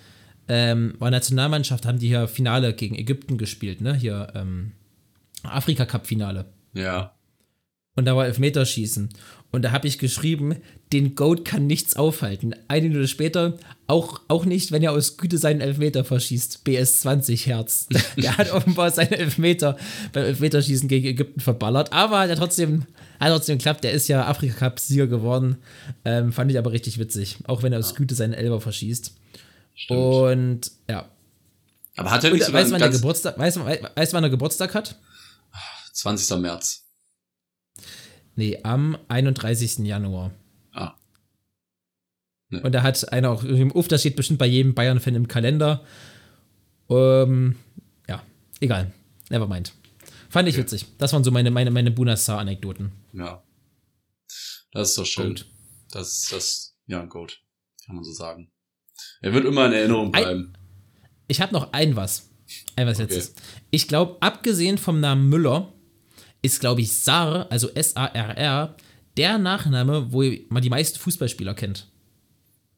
[0.47, 3.93] ähm, war Nationalmannschaft, haben die hier Finale gegen Ägypten gespielt, ne?
[3.95, 4.71] Hier, ähm,
[5.43, 6.45] Afrika-Cup-Finale.
[6.73, 7.13] ja.
[7.95, 9.09] und da war Elfmeterschießen.
[9.57, 10.57] Und da habe ich geschrieben,
[10.93, 12.53] den Goat kann nichts aufhalten.
[12.67, 16.63] Eine Minute später, auch, auch nicht, wenn er aus Güte seinen Elfmeter verschießt.
[16.63, 17.87] BS 20 Herz.
[18.17, 19.75] Der hat offenbar seinen Elfmeter
[20.13, 21.91] beim Elfmeterschießen gegen Ägypten verballert.
[21.91, 22.85] Aber hat er trotzdem,
[23.19, 23.83] hat trotzdem geklappt.
[23.83, 25.57] Der ist ja Afrika-Cup-Sieger geworden.
[26.05, 27.37] Ähm, fand ich aber richtig witzig.
[27.45, 29.11] Auch wenn er aus Güte seinen Elber verschießt.
[29.73, 29.99] Stimmt.
[29.99, 31.09] Und ja.
[31.95, 34.99] Aber hat er Und, nicht sogar weißt du, wann der Geburtstag, wann er Geburtstag hat?
[35.93, 36.37] 20.
[36.37, 36.86] März?
[38.37, 39.79] Nee, am 31.
[39.79, 40.31] Januar.
[40.71, 40.93] Ah.
[42.49, 42.61] Ne.
[42.61, 45.83] Und da hat einer auch im Uff, das steht bestimmt bei jedem Bayern-Fan im Kalender.
[46.89, 47.55] Ähm,
[48.07, 48.23] ja,
[48.61, 48.93] egal.
[49.29, 49.73] Nevermind.
[50.29, 50.61] Fand ich Okay.
[50.63, 50.85] witzig.
[50.97, 52.91] Das waren so meine, meine, meine Bunassar-Anekdoten.
[53.13, 53.43] Ja.
[54.71, 55.29] Das ist doch schön.
[55.35, 55.45] Goat.
[55.91, 57.41] Das ist das, ja, Goat.
[57.85, 58.51] Kann man so sagen.
[59.21, 60.53] Er wird immer in Erinnerung Ein- bleiben.
[61.27, 62.29] Ich habe noch ein was.
[62.75, 63.13] Ein was Okay.
[63.15, 63.35] letztes.
[63.71, 65.73] Ich glaube, abgesehen vom Namen Müller,
[66.41, 68.75] ist, glaube ich, Sar, also S-A-R-R,
[69.17, 71.87] der Nachname, wo man die meisten Fußballspieler kennt.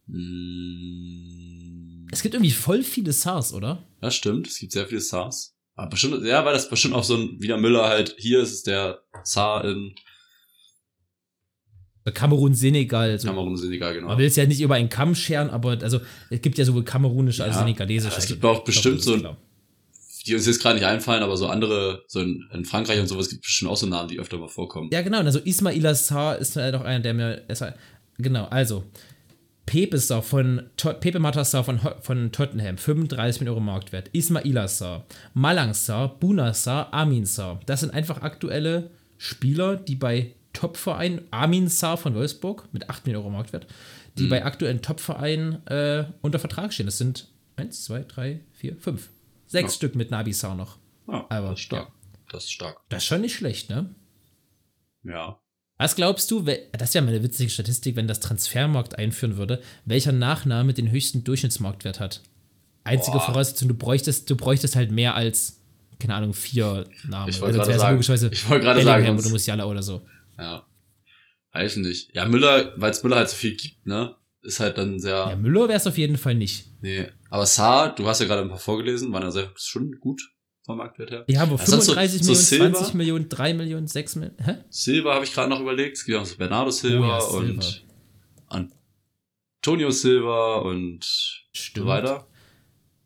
[0.08, 3.84] Mm, Es gibt irgendwie voll viele Sars, oder?
[4.02, 4.48] Ja, stimmt.
[4.48, 5.56] Es gibt sehr viele Stars.
[5.76, 8.52] Aber bestimmt, ja, weil das bestimmt auch so ein, wie der Müller halt, hier ist
[8.52, 9.96] es der Zar in
[12.14, 13.20] Kamerun, Senegal.
[13.20, 13.28] So.
[13.28, 14.08] Kamerun, Senegal, genau.
[14.08, 16.00] Man will es ja nicht über einen Kamm scheren, aber also
[16.32, 18.18] es gibt ja sowohl kamerunische als Ja, senegalesische.
[18.18, 19.49] es gibt auch bestimmt ich so glaub, ein-.
[20.26, 23.30] Die uns jetzt gerade nicht einfallen, aber so andere, so in, in Frankreich und sowas
[23.30, 24.90] gibt es bestimmt auch so Namen, die öfter mal vorkommen.
[24.92, 25.20] Ja, genau.
[25.20, 27.42] Also Ismail Assar ist halt auch einer, der mir.
[27.48, 27.64] es-
[28.18, 28.84] Genau, also.
[29.66, 30.64] Pepe Sar von
[31.00, 34.10] Pepe Matassar von, von Tottenham, 35 Millionen Euro Marktwert.
[34.14, 35.06] Ismail Assar,
[35.36, 37.60] Malang Sar, Buna Sar, Amin Sar.
[37.68, 43.26] Das sind einfach aktuelle Spieler, die bei Topvereinen, Amin Sar von Wolfsburg mit 8 Millionen
[43.28, 43.68] Euro Marktwert,
[44.18, 46.88] die bei aktuellen Topvereinen äh, unter Vertrag stehen.
[46.88, 47.28] Das sind
[47.58, 49.08] 1, 2, 3, 4, 5.
[49.50, 49.76] Sechs Ja.
[49.78, 50.78] Stück mit Nabi Sar noch.
[51.08, 51.92] Ja, Aber, das ist stark.
[52.32, 52.78] Das ist stark.
[52.90, 53.94] Das ist schon nicht schlecht, ne?
[55.04, 55.40] Ja.
[55.78, 60.12] Was glaubst du, das wäre mal eine witzige Statistik, wenn das Transfermarkt einführen würde, welcher
[60.12, 62.22] Nachname den höchsten Durchschnittsmarktwert hat?
[62.84, 63.26] Einzige Boah.
[63.26, 65.62] Voraussetzung, du bräuchtest, du bräuchtest halt mehr als,
[66.00, 67.30] keine Ahnung, vier Namen.
[67.30, 70.06] Ich wollte Sonst gerade sagen- logischerweise ich wollte gerade sagen, oder sonst- Musiala oder so.
[70.38, 70.66] Ja.
[71.54, 72.14] Weiß nicht.
[72.16, 74.16] Ja, Müller, weil es Müller halt so viel gibt, ne?
[74.42, 75.16] Ist halt dann sehr.
[75.30, 76.68] Ja, Müller wäre es auf jeden Fall nicht.
[76.82, 77.08] Nee.
[77.30, 80.22] Aber Saar, du hast ja gerade ein paar vorgelesen, waren ja sehr schon gut
[80.66, 81.26] vom Marktwert her.
[81.28, 82.74] Ja, sonst so- 35 so Millionen, Silva?
[82.74, 84.38] 20 Millionen, 3 Millionen, 6 Millionen.
[84.44, 84.56] Hä?
[84.70, 85.98] Silva habe ich gerade noch überlegt.
[85.98, 87.86] Es gibt auch so Bernardo Silva Oh ja, und
[89.62, 91.04] Antonio Silva und
[91.52, 91.86] Stimmt.
[91.86, 92.28] so weiter.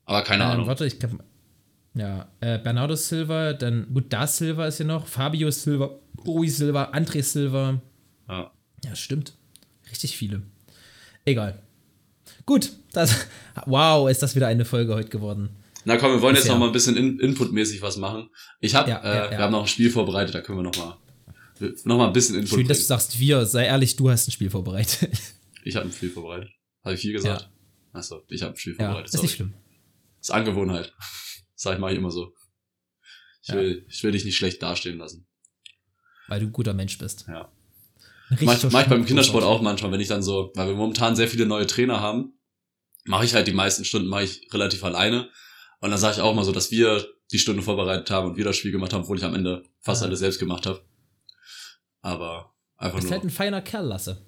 [0.06, 0.68] Aber keine Ähm, Ahnung.
[0.68, 1.20] Warte, ich glaube.
[1.96, 6.92] Ja, äh, Bernardo Silva, dann, gut, da Silva ist ja noch, Fabio Silva, Rui Silva,
[6.92, 7.82] André Silva.
[8.28, 8.52] Ja.
[8.84, 9.34] Ja, stimmt.
[9.90, 10.42] Richtig viele.
[11.26, 11.62] Egal.
[12.46, 13.28] Gut, das.
[13.66, 15.50] Wow, ist das wieder eine Folge heute geworden.
[15.86, 18.30] Na komm, wir wollen jetzt ja- noch mal ein bisschen in, inputmäßig was machen.
[18.62, 19.32] Ich habe, Ja, äh, ja, ja.
[19.32, 20.98] wir haben noch ein Spiel vorbereitet, da können wir noch mal
[21.86, 23.46] noch mal ein bisschen Input Schön, dass du sagst, wir.
[23.46, 25.10] Sei ehrlich, du hast ein Spiel vorbereitet.
[25.66, 26.50] Ich habe ein Spiel vorbereitet.
[26.84, 27.50] Habe ich viel gesagt?
[27.94, 29.14] Achso, ich habe ein Spiel ja, vorbereitet.
[29.14, 29.50] ist nicht sorry.
[29.50, 29.54] schlimm.
[30.20, 30.94] ist Angewohnheit.
[31.56, 32.34] Sag ich mal immer so.
[33.44, 33.56] Ich Ja.
[33.56, 35.26] will, ich will dich nicht schlecht dastehen lassen.
[36.28, 37.24] Weil du ein guter Mensch bist.
[37.30, 37.50] Ja.
[38.30, 41.28] Mach, mach ich beim Kindersport auch manchmal, wenn ich dann so, weil wir momentan sehr
[41.28, 42.34] viele neue Trainer haben,
[43.06, 45.30] mache ich halt die meisten Stunden mache ich relativ alleine.
[45.82, 48.46] Und dann sage ich auch mal so, dass wir die Stunde vorbereitet haben und wir
[48.46, 50.08] das Spiel gemacht haben, obwohl ich am Ende fast Ja.
[50.08, 50.82] alles selbst gemacht habe.
[52.02, 53.14] Aber einfach Bist nur.
[53.14, 54.26] halt ein feiner Kerl, Lasse.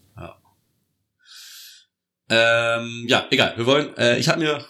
[2.27, 3.53] Ähm, ja, egal.
[3.55, 4.65] Wir wollen, äh, ich habe mir,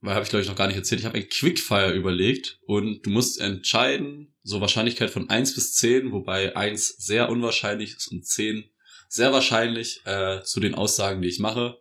[0.00, 3.04] weil habe ich glaube ich noch gar nicht erzählt, ich habe ein Quickfire überlegt und
[3.04, 8.26] du musst entscheiden, so Wahrscheinlichkeit von 1 bis 10, wobei 1 sehr unwahrscheinlich ist und
[8.26, 8.64] 10
[9.08, 11.78] sehr wahrscheinlich äh, zu den Aussagen, die ich mache.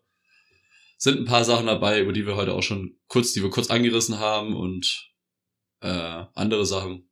[0.98, 3.70] Sind ein paar Sachen dabei, über die wir heute auch schon kurz, die wir kurz
[3.70, 5.12] angerissen haben und
[5.82, 7.10] äh, andere Sachen,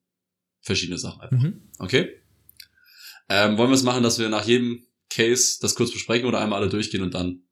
[0.60, 1.38] verschiedene Sachen einfach.
[1.38, 1.70] Mhm.
[1.80, 2.22] Okay?
[3.30, 6.62] Ähm, wollen wir es machen, dass wir nach jedem Case das kurz besprechen oder einmal
[6.62, 7.44] alle durchgehen und dann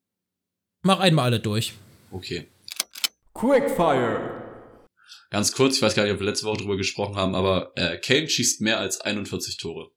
[0.81, 1.73] Mach einmal alle durch.
[2.12, 2.47] Okay.
[3.34, 4.44] Quickfire.
[5.30, 7.98] Ganz kurz, ich weiß gar nicht, ob wir letzte Woche drüber gesprochen haben, aber äh,
[7.98, 9.91] Kane schießt mehr als 41 Tore.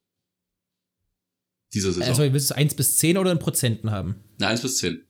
[1.73, 2.09] Diese Saison.
[2.09, 4.23] Also, willst du 1 bis 10 oder in Prozenten haben?
[4.39, 5.05] Ne, 1 bis 10.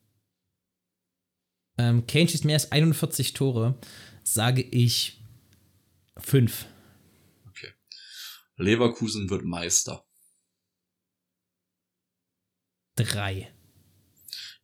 [1.78, 3.80] Ähm, Kane schießt mehr als 41 Tore.
[4.24, 5.22] Sage ich
[6.18, 6.66] 5.
[8.58, 10.06] Leverkusen wird Meister.
[12.96, 13.50] 3.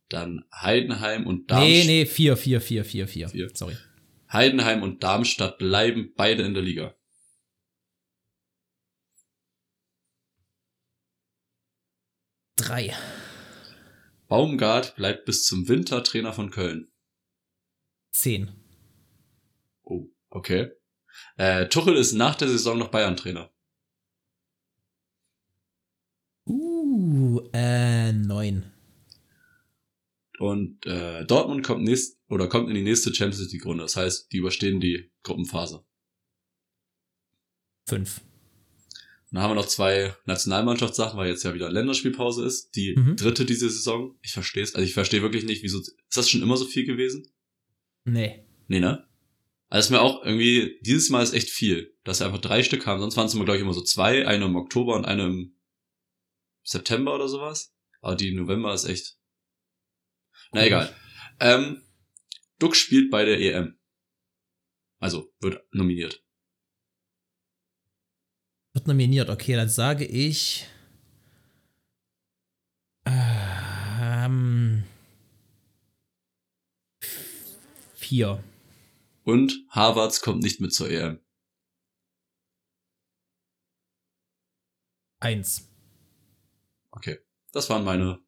[0.10, 1.70] Dann Heidenheim und Darmstadt.
[1.70, 3.30] Nee, nee, 4, 4, 4, 4, 4.
[3.30, 3.50] Vier.
[3.54, 3.78] Sorry.
[4.32, 6.96] Heidenheim und Darmstadt bleiben beide in der Liga.
[12.56, 12.96] Drei.
[14.28, 16.92] Baumgart bleibt bis zum Winter Trainer von Köln.
[18.12, 18.52] Zehn.
[19.84, 20.72] Oh, okay.
[21.38, 23.52] Äh, Tuchel ist nach der Saison noch Bayern-Trainer.
[28.26, 28.72] neun.
[30.40, 33.84] Und äh, Dortmund kommt nächst oder kommt in die nächste Champions League Runde.
[33.84, 35.86] Das heißt, die überstehen die Gruppenphase.
[37.88, 38.22] Fünf.
[39.32, 42.76] Dann haben wir noch zwei Nationalmannschaftssachen, weil jetzt ja wieder Länderspielpause ist.
[42.76, 43.16] Die Mhm.
[43.18, 44.18] dritte diese Saison.
[44.22, 44.76] Ich verstehe es.
[44.76, 45.80] Also ich verstehe wirklich nicht, wieso.
[45.80, 47.28] Ist das schon immer so viel gewesen?
[48.06, 48.46] Nee.
[48.68, 49.08] Nee, ne?
[49.68, 52.86] Also ist mir auch irgendwie, dieses Mal ist echt viel, dass wir einfach drei Stück
[52.86, 53.00] haben.
[53.02, 54.28] Sonst waren es immer, glaube ich, immer so zwei.
[54.28, 55.56] Eine im Oktober und eine im
[56.64, 57.76] September oder sowas.
[58.02, 59.15] Aber die November ist echt.
[60.56, 60.96] Na egal.
[61.42, 61.82] Ähm,
[62.60, 63.78] Duck spielt bei der EM.
[65.00, 66.24] Also, wird nominiert.
[68.72, 69.30] Wird nominiert.
[69.30, 70.66] Okay, dann sage ich.
[73.06, 74.86] Ähm,
[77.96, 78.42] vier.
[79.26, 81.20] Und Harvards kommt nicht mit zur EM.
[85.20, 85.70] Eins.
[86.92, 87.20] Okay.
[87.52, 88.24] Das waren meine.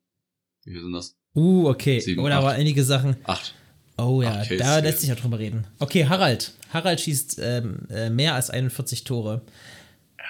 [0.65, 1.17] Wie viel sind das?
[1.37, 1.99] Uh, okay.
[1.99, 2.57] Sieben, Oder aber acht.
[2.57, 3.15] einige Sachen.
[3.23, 3.53] Acht.
[3.97, 5.67] Oh ja, Acht da lässt sich ja drüber reden.
[5.77, 6.51] Okay, Harald.
[6.73, 9.41] Harald schießt ähm, äh, mehr als 41 Tore.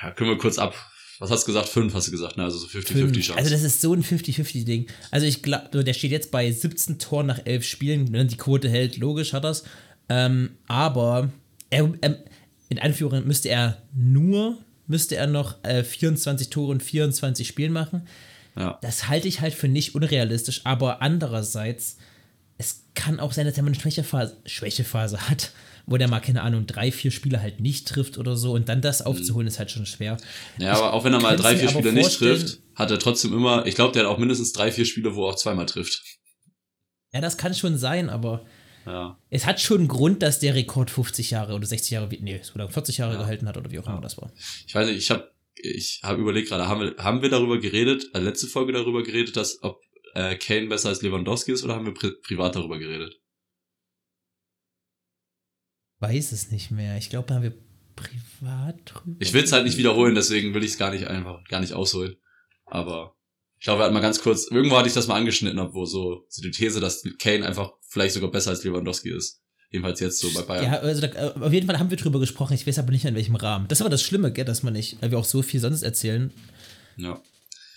[0.01, 0.75] Ja, können wir kurz ab.
[1.19, 1.69] Was hast du gesagt?
[1.69, 2.43] Fünf hast du gesagt, ne?
[2.43, 3.19] Also so 50-50 Fünf.
[3.19, 3.37] Chance.
[3.37, 4.87] Also das ist so ein 50-50-Ding.
[5.09, 8.07] Also ich glaube, der steht jetzt bei 17 Toren nach 11 Spielen.
[8.07, 9.63] Wenn er die Quote hält, logisch hat er's.
[10.09, 11.29] Ähm, aber
[11.69, 12.17] er, ähm,
[12.69, 18.03] in Anführung müsste er nur, müsste er noch äh, 24 Tore in 24 Spielen machen.
[18.57, 18.79] Ja.
[18.81, 21.97] Das halte ich halt für nicht unrealistisch, aber andererseits,
[22.57, 25.51] es kann auch sein, dass er mal eine Schwächephase, Schwächephase hat,
[25.85, 28.81] wo der mal, keine Ahnung, drei, vier Spiele halt nicht trifft oder so und dann
[28.81, 30.17] das aufzuholen, ist halt schon schwer.
[30.57, 33.65] Ja, aber auch wenn er mal drei, vier Spiele nicht trifft, hat er trotzdem immer,
[33.65, 36.01] ich glaube, der hat auch mindestens drei, vier Spiele, wo er auch zweimal trifft.
[37.13, 38.45] Ja, das kann schon sein, aber
[38.85, 39.17] Ja.
[39.29, 42.69] es hat schon einen Grund, dass der Rekord 50 Jahre oder 60 Jahre, nee, oder
[42.69, 43.19] 40 Jahre Ja.
[43.19, 44.01] gehalten hat oder wie auch immer Ja.
[44.01, 44.31] das war.
[44.65, 45.29] Ich weiß nicht, ich habe
[45.61, 49.35] ich hab überlegt gerade, haben wir, haben wir darüber geredet, äh, letzte Folge darüber geredet,
[49.35, 49.81] dass ob
[50.13, 53.19] äh, Kane besser als Lewandowski ist oder haben wir pri privat darüber geredet?
[55.99, 56.97] Weiß es nicht mehr.
[56.97, 57.57] Ich glaube, da haben wir
[57.95, 59.17] privat drüber.
[59.19, 61.73] Ich will es halt nicht wiederholen, deswegen will ich es gar nicht einfach, gar nicht
[61.73, 62.15] ausholen.
[62.65, 63.15] Aber
[63.57, 66.25] ich glaube, wir hatten mal ganz kurz, irgendwo hatte ich das mal angeschnitten, wo so,
[66.29, 69.41] so die These, dass Kane einfach vielleicht sogar besser als Lewandowski ist.
[69.69, 70.65] Jedenfalls jetzt so bei Bayern.
[70.65, 72.53] Ja, also da, äh, auf jeden Fall haben wir drüber gesprochen.
[72.53, 73.67] Ich weiß aber nicht, in welchem Rahmen.
[73.67, 75.81] Das ist aber das Schlimme, gell, dass man nicht, weil wir auch so viel sonst
[75.81, 76.31] erzählen.
[76.97, 77.21] ja.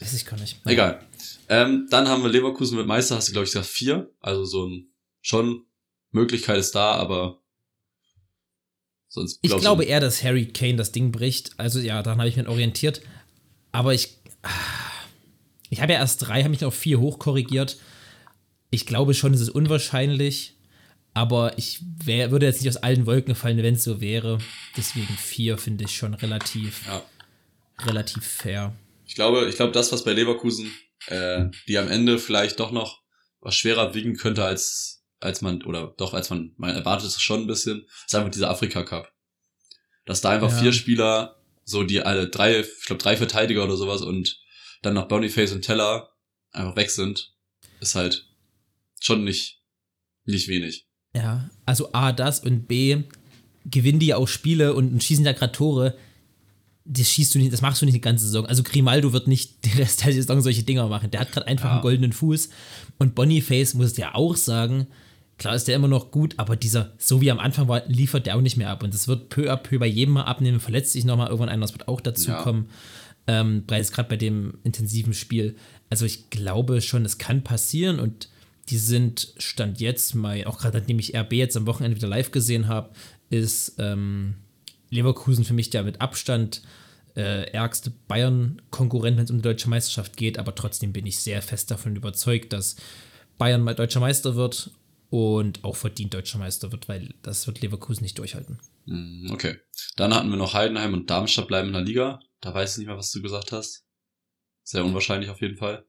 [0.00, 0.56] Weiß ich gar nicht.
[0.64, 1.04] Egal.
[1.50, 4.10] Ähm, dann haben wir Leverkusen mit Meister, hast du glaube ich gesagt vier.
[4.20, 4.88] Also so ein
[5.20, 5.66] schon
[6.10, 7.42] Möglichkeit ist da, aber
[9.08, 11.52] sonst Ich glaube eher, dass Harry Kane das Ding bricht.
[11.58, 13.02] Also ja, daran habe ich mich orientiert.
[13.72, 14.16] Aber ich.
[15.68, 17.76] Ich habe ja erst drei, habe mich auf vier hochkorrigiert.
[18.70, 20.56] Ich glaube schon, es ist unwahrscheinlich.
[21.12, 24.38] Aber ich wär, würde jetzt nicht aus allen Wolken fallen, wenn es so wäre.
[24.76, 27.02] Deswegen vier finde ich schon relativ, ja.
[27.84, 28.74] relativ fair.
[29.06, 30.72] Ich glaube, ich glaube, das, was bei Leverkusen,
[31.06, 33.02] äh, die am Ende vielleicht doch noch
[33.40, 37.42] was schwerer wiegen könnte als als man oder doch als man man erwartet es schon
[37.42, 39.12] ein bisschen, ist einfach dieser Afrika Cup.
[40.06, 40.58] Dass da einfach Ja.
[40.58, 44.40] vier Spieler, so die alle drei, ich glaube drei Verteidiger oder sowas und
[44.82, 46.10] dann noch Boniface und Teller
[46.52, 47.34] einfach weg sind,
[47.80, 48.28] ist halt
[49.00, 49.60] schon nicht
[50.24, 50.86] nicht wenig.
[51.14, 53.02] Ja, also A, das und B,
[53.64, 55.96] gewinnen die ja auch Spiele und schießen ja gerade Tore.
[56.84, 58.46] Das schießt du nicht, das machst du nicht die ganze Saison.
[58.46, 61.10] Also Grimaldo wird nicht den Rest der Saison solche Dinger machen.
[61.10, 61.72] Der hat gerade einfach Ja.
[61.74, 62.48] einen goldenen Fuß.
[62.98, 64.86] Und Boniface muss ja auch sagen,
[65.38, 68.36] klar ist der immer noch gut, aber dieser, so wie am Anfang war, liefert der
[68.36, 68.82] auch nicht mehr ab.
[68.82, 71.62] Und das wird peu à peu bei jedem mal abnehmen, verletzt sich nochmal irgendwann einer,
[71.62, 72.42] das wird auch dazu Ja.
[72.42, 72.68] kommen.
[73.26, 75.56] Ähm, gerade bei dem intensiven Spiel.
[75.90, 78.28] Also ich glaube schon, es kann passieren und
[78.70, 82.30] die sind Stand jetzt mal, auch gerade nachdem ich RB jetzt am Wochenende wieder live
[82.30, 82.90] gesehen habe,
[83.28, 84.36] ist ähm,
[84.90, 86.62] Leverkusen für mich der mit Abstand
[87.16, 91.42] äh, ärgste Bayern-Konkurrent, wenn es um die deutsche Meisterschaft geht, aber trotzdem bin ich sehr
[91.42, 92.76] fest davon überzeugt, dass
[93.38, 94.70] Bayern mal deutscher Meister wird
[95.10, 98.60] und auch verdient deutscher Meister wird, weil das wird Leverkusen nicht durchhalten.
[98.86, 99.56] Mm, Okay.
[99.96, 102.20] Dann hatten wir noch Heidenheim und Darmstadt bleiben in der Liga.
[102.40, 103.84] Da weiß ich nicht mehr, was du gesagt hast.
[104.62, 105.84] Sehr unwahrscheinlich auf jeden Fall.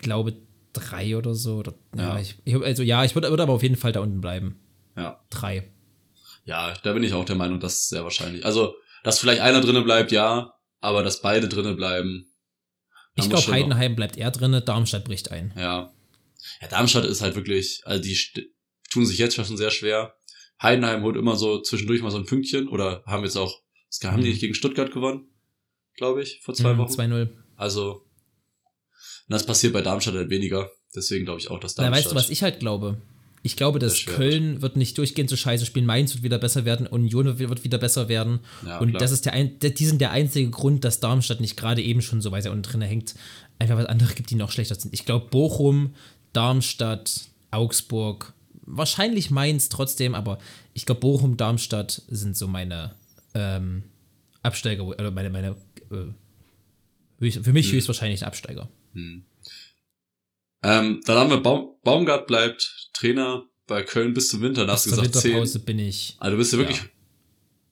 [0.00, 0.40] Ich glaube
[0.72, 1.56] drei oder so.
[1.58, 2.18] Oder, ja.
[2.18, 2.20] Ja.
[2.20, 4.60] ich, also ja, ich würde würd aber auf jeden Fall da unten bleiben.
[4.96, 5.24] Ja.
[5.30, 5.70] Drei.
[6.44, 8.44] Ja, da bin ich auch der Meinung, das ist sehr wahrscheinlich.
[8.44, 12.26] Also, dass vielleicht einer drinne bleibt, ja, aber dass beide drinne bleiben.
[13.14, 15.52] Ich glaube, schon noch- Heidenheim bleibt eher drin, Darmstadt bricht ein.
[15.56, 15.92] Ja.
[16.62, 18.16] Ja, Darmstadt ist halt wirklich, also die
[18.90, 20.14] tun sich jetzt schon sehr schwer.
[20.62, 24.18] Heidenheim holt immer so zwischendurch mal so ein Pünktchen oder haben jetzt auch, das haben
[24.22, 24.30] die Mhm.
[24.30, 25.28] nicht gegen Stuttgart gewonnen,
[25.96, 26.92] glaube ich, vor zwei Mhm, Wochen.
[26.92, 27.28] 2-0.
[27.56, 28.06] Also,
[29.30, 30.70] und das passiert bei Darmstadt halt weniger.
[30.92, 32.04] Deswegen glaube ich auch, dass Na, Darmstadt.
[32.04, 32.98] weißt du, was ich halt glaube?
[33.44, 34.04] Ich glaube, dass.
[34.04, 37.78] Köln wird nicht durchgehend so scheiße spielen, Mainz wird wieder besser werden, Union wird wieder
[37.78, 38.40] besser werden.
[38.66, 38.98] Ja, und klar.
[38.98, 42.20] das ist der, ein, die sind der einzige Grund, dass Darmstadt nicht gerade eben schon
[42.20, 43.14] so weit unten drin hängt.
[43.60, 44.92] Einfach was andere gibt, die noch schlechter sind.
[44.92, 45.94] Ich glaube, Bochum,
[46.32, 50.38] Darmstadt, Augsburg, wahrscheinlich Mainz trotzdem, aber
[50.74, 52.94] ich glaube, Bochum, Darmstadt sind so meine
[53.34, 53.84] ähm,
[54.42, 55.56] Absteiger, oder meine, meine
[55.90, 57.76] äh, für mich Mhm.
[57.76, 58.68] höchstwahrscheinlich ein Absteiger.
[58.92, 59.24] Hm.
[60.62, 64.66] Ähm, dann haben wir Baum, Baumgart bleibt Trainer bei Köln bis zum Winter.
[64.66, 65.30] Da hast Bis du zur gesagt 10.
[65.30, 66.16] Winterpause bin ich.
[66.18, 66.82] Also du bist ja wirklich,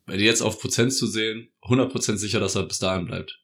[0.09, 0.17] Ja.
[0.17, 3.41] dir jetzt auf Prozent zu sehen, 100% sicher, dass er bis dahin bleibt.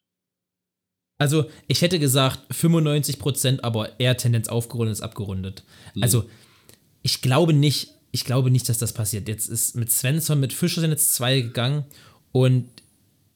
[1.19, 5.63] Also, ich hätte gesagt 95%, aber eher Tendenz aufgerundet als abgerundet.
[5.95, 6.03] Mhm.
[6.03, 6.29] Also,
[7.03, 9.29] ich glaube nicht, ich glaube nicht, dass das passiert.
[9.29, 11.85] Jetzt ist mit Svensson, mit Fischer sind jetzt zwei gegangen
[12.33, 12.69] und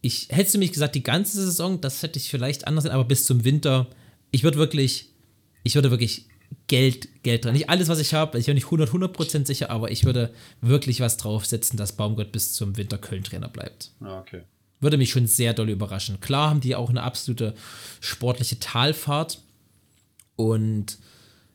[0.01, 3.24] ich hättest du mich gesagt, die ganze Saison, das hätte ich vielleicht anders, aber bis
[3.24, 3.89] zum Winter,
[4.30, 5.10] ich würde wirklich,
[5.62, 6.26] ich würde wirklich
[6.66, 7.54] Geld, Geld dran.
[7.54, 11.00] Nicht alles, was ich habe, ich bin nicht 100, 100% sicher, aber ich würde wirklich
[11.00, 14.42] was draufsetzen, dass Baumgart bis zum Winter Köln-Trainer bleibt Ja, okay.
[14.80, 16.20] würde mich schon sehr doll überraschen.
[16.20, 17.54] Klar haben die auch eine absolute
[18.00, 19.40] sportliche Talfahrt
[20.36, 20.98] und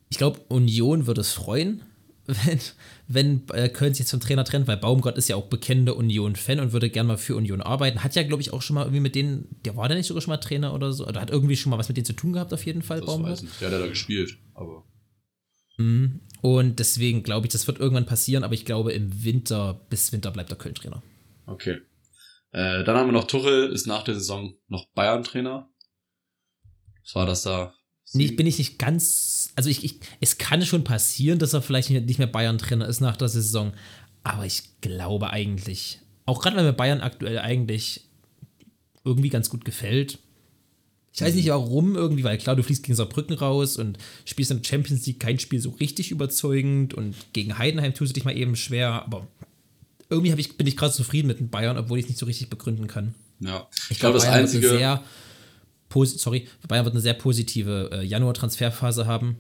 [0.10, 1.82] ich glaube, Union würde es freuen,
[2.26, 2.60] wenn,
[3.08, 6.60] wenn äh, Köln sich jetzt vom Trainer trennt, weil Baumgart ist ja auch bekennender Union-Fan
[6.60, 8.04] und würde gerne mal für Union arbeiten.
[8.04, 10.22] Hat ja, glaube ich, auch schon mal irgendwie mit denen, der war der nicht sogar
[10.22, 12.34] schon mal Trainer oder so, oder hat irgendwie schon mal was mit denen zu tun
[12.34, 13.34] gehabt, auf jeden Fall, Das Baumgart.
[13.34, 13.62] weiß ich nicht.
[13.62, 14.84] Ja, der hat da gespielt, aber.
[15.78, 16.22] Mhm.
[16.42, 20.32] Und deswegen glaube ich, das wird irgendwann passieren, aber ich glaube, im Winter, bis Winter
[20.32, 21.02] bleibt der Köln-Trainer.
[21.46, 21.80] Okay.
[22.52, 25.70] Äh, dann haben wir noch Tuchel, ist nach der Saison noch Bayern-Trainer.
[27.04, 27.74] Was war das da?
[28.14, 29.43] Nee, bin ich nicht ganz.
[29.56, 33.18] Also ich, ich, es kann schon passieren, dass er vielleicht nicht mehr Bayern-Trainer ist nach
[33.18, 33.74] der Saison.
[34.24, 38.06] Aber ich glaube eigentlich, auch gerade weil mir Bayern aktuell eigentlich
[39.04, 40.20] irgendwie ganz gut gefällt.
[41.14, 44.62] Ich weiß nicht warum irgendwie, weil klar, du fliegst gegen Saarbrücken raus und spielst in
[44.62, 48.36] der Champions League kein Spiel so richtig überzeugend und gegen Heidenheim tust du dich mal
[48.36, 49.28] eben schwer, aber
[50.10, 52.50] irgendwie ich, bin ich gerade zufrieden mit den Bayern, obwohl ich es nicht so richtig
[52.50, 53.14] begründen kann.
[53.40, 53.68] Ja.
[53.90, 54.70] Ich glaube, glaube, das Bayern einzige.
[54.70, 55.04] sehr
[55.94, 59.38] sorry, Bayern wird eine sehr positive äh, Januar-Transferphase haben.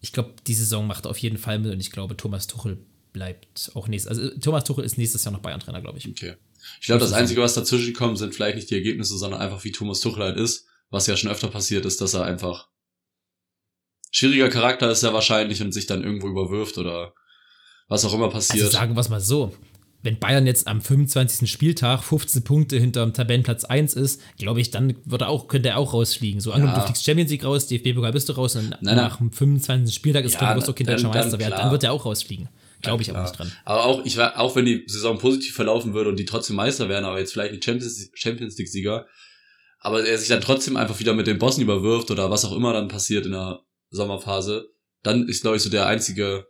[0.00, 2.78] Ich glaube, die Saison macht auf jeden Fall mit und ich glaube, Thomas Tuchel
[3.12, 4.10] bleibt auch nächstes.
[4.18, 6.08] Also äh, Thomas Tuchel ist nächstes Jahr noch Bayern-Trainer, glaube ich.
[6.08, 6.34] Okay.
[6.80, 9.72] Ich glaube, das Einzige, was dazwischen kommt, sind vielleicht nicht die Ergebnisse, sondern einfach wie
[9.72, 10.66] Thomas Tuchel halt ist.
[10.90, 12.68] Was ja schon öfter passiert ist, dass er einfach
[14.10, 17.12] schwieriger Charakter ist er wahrscheinlich und sich dann irgendwo überwirft oder
[17.88, 18.72] was auch immer Also passiert.
[18.72, 19.54] sagen wir es mal so.
[20.02, 21.50] Wenn Bayern jetzt am 25.
[21.50, 25.78] Spieltag 15 Punkte hinterm Tabellenplatz 1 ist, glaube ich, dann wird er auch, könnte er
[25.78, 26.40] auch rausfliegen.
[26.40, 26.80] So, angenommen, Ja.
[26.82, 28.96] du fliegst Champions League raus, DFB-Pokal bist du raus und Nein, nein.
[28.96, 29.92] nach dem 25.
[29.94, 31.92] Spieltag ist Ja, klar, du wirst okay dann- deutscher dann Meister werden, dann wird er
[31.92, 32.48] auch rausfliegen.
[32.80, 33.44] Glaube ich Ja, aber klar.
[33.46, 33.60] nicht dran.
[33.64, 36.88] Aber auch, ich war, auch wenn die Saison positiv verlaufen würde und die trotzdem Meister
[36.88, 39.06] wären, aber jetzt vielleicht nicht Champions, Champions League Sieger,
[39.80, 42.72] aber er sich dann trotzdem einfach wieder mit den Bossen überwirft oder was auch immer
[42.72, 44.68] dann passiert in der Sommerphase,
[45.02, 46.46] dann ist, glaube ich, so der einzige,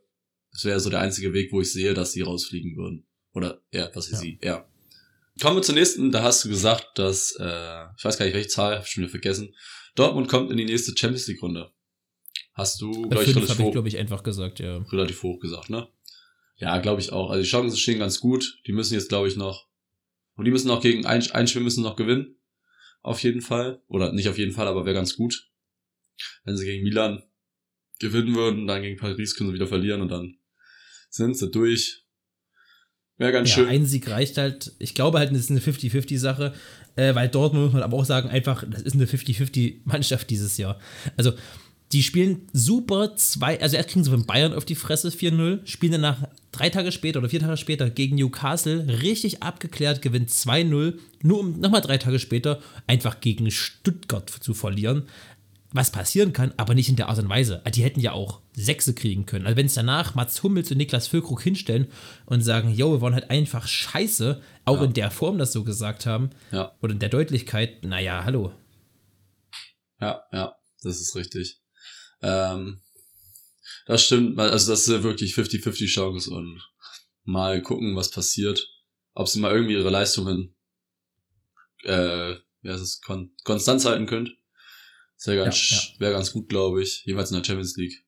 [0.52, 3.06] das wäre so der einzige Weg, wo ich sehe, dass sie rausfliegen würden.
[3.38, 4.18] Oder, ja, was ich Ja.
[4.18, 4.68] sie, ja.
[5.40, 8.48] Kommen wir zur nächsten, da hast du gesagt, dass, äh, ich weiß gar nicht, welche
[8.48, 9.54] Zahl, hab ich schon wieder vergessen,
[9.94, 11.70] Dortmund kommt in die nächste Champions League Runde.
[12.54, 14.78] Hast du, Bei glaube ich, relativ hoch, glaube ich, einfach gesagt, ja.
[14.78, 15.86] relativ hoch gesagt, ne?
[16.56, 17.30] Ja, glaube ich auch.
[17.30, 18.58] Also die Chancen stehen ganz gut.
[18.66, 19.68] Die müssen jetzt, glaube ich, noch.
[20.34, 22.36] Und die müssen noch gegen ein, ein Spiel müssen noch gewinnen.
[23.02, 23.80] Auf jeden Fall.
[23.86, 25.48] Oder nicht auf jeden Fall, aber wäre ganz gut.
[26.44, 27.22] Wenn sie gegen Milan
[28.00, 30.38] gewinnen würden, dann gegen Paris können sie wieder verlieren und dann
[31.10, 32.07] sind sie durch.
[33.18, 33.68] Wäre ganz Ja, schön.
[33.68, 34.72] ein Sieg reicht halt.
[34.78, 36.54] Ich glaube halt, das ist eine 50-50-Sache,
[36.96, 40.78] äh, weil Dortmund muss man aber auch sagen, einfach, das ist eine 50-50-Mannschaft dieses Jahr.
[41.16, 41.32] Also,
[41.92, 45.92] die spielen super zwei, also erst kriegen sie von Bayern auf die Fresse 4-0, spielen
[45.92, 51.40] danach drei Tage später oder vier Tage später gegen Newcastle richtig abgeklärt, gewinnt 2-0, nur
[51.40, 55.04] um nochmal drei Tage später einfach gegen Stuttgart zu verlieren.
[55.72, 57.62] Was passieren kann, aber nicht in der Art und Weise.
[57.74, 59.44] Die hätten ja auch Sechse kriegen können.
[59.44, 61.88] Also wenn es danach Mats Hummels und Niklas Füllkrug hinstellen
[62.24, 64.84] und sagen, yo, wir waren halt einfach scheiße, auch Ja.
[64.84, 68.52] in der Form das so gesagt haben, Ja, oder in der Deutlichkeit, naja, hallo.
[70.00, 71.60] ja, ja, das ist richtig.
[72.22, 72.80] Ähm,
[73.86, 76.62] das stimmt, also das ist ja wirklich 50-50 Chance und
[77.24, 78.66] mal gucken, was passiert.
[79.12, 80.54] Ob sie mal irgendwie ihre Leistungen
[81.84, 84.30] äh, wie heißt es, kon Konstanz halten könnt.
[85.24, 87.04] Wäre ganz, Ja, wär ganz gut, glaube ich.
[87.04, 88.04] Jeweils in der Champions League.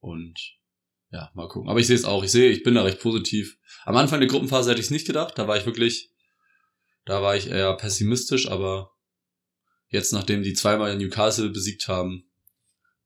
[0.00, 0.38] Und
[1.10, 1.68] ja, mal gucken.
[1.68, 2.22] Aber ich sehe es auch.
[2.22, 3.58] Ich sehe, ich bin da recht positiv.
[3.84, 5.38] Am Anfang der Gruppenphase hätte ich es nicht gedacht.
[5.38, 6.10] Da war ich wirklich,
[7.04, 8.92] da war ich eher pessimistisch, aber
[9.88, 12.30] jetzt, nachdem die zweimal Newcastle besiegt haben,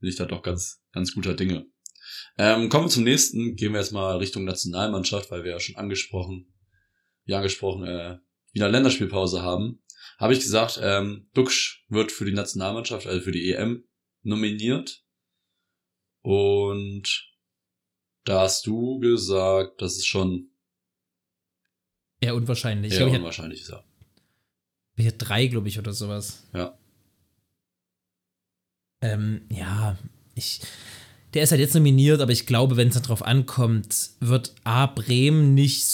[0.00, 1.66] bin ich da doch ganz, ganz guter Dinge.
[2.36, 3.56] Ähm, kommen wir zum nächsten.
[3.56, 6.52] Gehen wir jetzt mal Richtung Nationalmannschaft, weil wir ja schon angesprochen,
[7.24, 8.18] wie angesprochen, äh,
[8.52, 9.82] wieder Länderspielpause haben.
[10.18, 13.84] Habe ich gesagt, ähm, Duxch wird für die Nationalmannschaft, also für die EM
[14.22, 15.02] nominiert.
[16.22, 17.30] Und
[18.24, 20.50] Da hast du gesagt, das ist schon
[22.20, 22.92] Eher unwahrscheinlich.
[22.92, 23.60] Ich eher hatte unwahrscheinlich.
[23.60, 23.84] Ist ja.
[24.96, 26.48] hier drei, glaube ich, oder sowas.
[26.54, 26.78] ja.
[29.02, 29.98] Ähm, ja,
[30.34, 30.60] ich.
[31.34, 34.86] Der ist halt jetzt nominiert, aber ich glaube, wenn es darauf ankommt, wird A.
[34.86, 35.84] Bremen nicht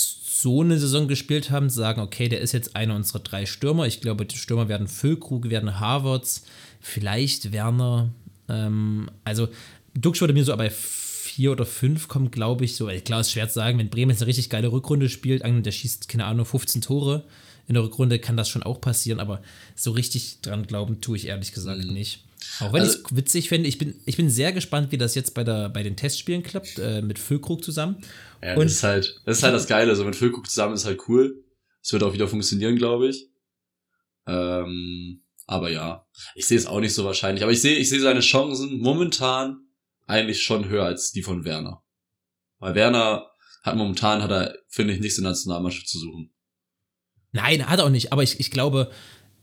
[0.42, 3.86] so eine Saison gespielt haben, sagen, okay, der ist jetzt einer unserer drei Stürmer.
[3.86, 6.44] Ich glaube, die Stürmer werden Füllkrug, werden Havertz,
[6.80, 8.10] vielleicht Werner.
[8.48, 9.48] Ähm, also,
[9.94, 12.76] Duxch würde mir so bei vier oder fünf kommen, glaube ich.
[12.76, 15.72] So, klar, ist schwer zu sagen, wenn Bremen jetzt eine richtig geile Rückrunde spielt, der
[15.72, 17.24] schießt, keine Ahnung, 15 Tore
[17.68, 19.42] in der Rückrunde, kann das schon auch passieren, aber
[19.76, 21.92] so richtig dran glauben tue ich ehrlich gesagt Mhm.
[21.92, 22.24] nicht.
[22.60, 25.14] Auch wenn Also- ich es witzig finde, ich bin, ich bin sehr gespannt, wie das
[25.14, 28.02] jetzt bei, der, bei den Testspielen klappt, äh, mit Füllkrug zusammen.
[28.42, 29.94] Ja, Und- das ist halt, das ist halt das Geile.
[29.96, 31.44] So, wenn Füllkrug zusammen ist, halt cool.
[31.82, 33.28] Es wird auch wieder funktionieren, glaube ich.
[34.26, 37.42] Ähm, aber ja, ich sehe es auch nicht so wahrscheinlich.
[37.42, 39.66] Aber ich sehe, ich sehe seine Chancen momentan
[40.06, 41.82] eigentlich schon höher als die von Werner.
[42.58, 43.30] Weil Werner
[43.62, 46.32] hat momentan, hat er, finde ich, nichts in der Nationalmannschaft zu suchen.
[47.32, 48.90] Nein, hat er auch nicht, aber ich, ich glaube,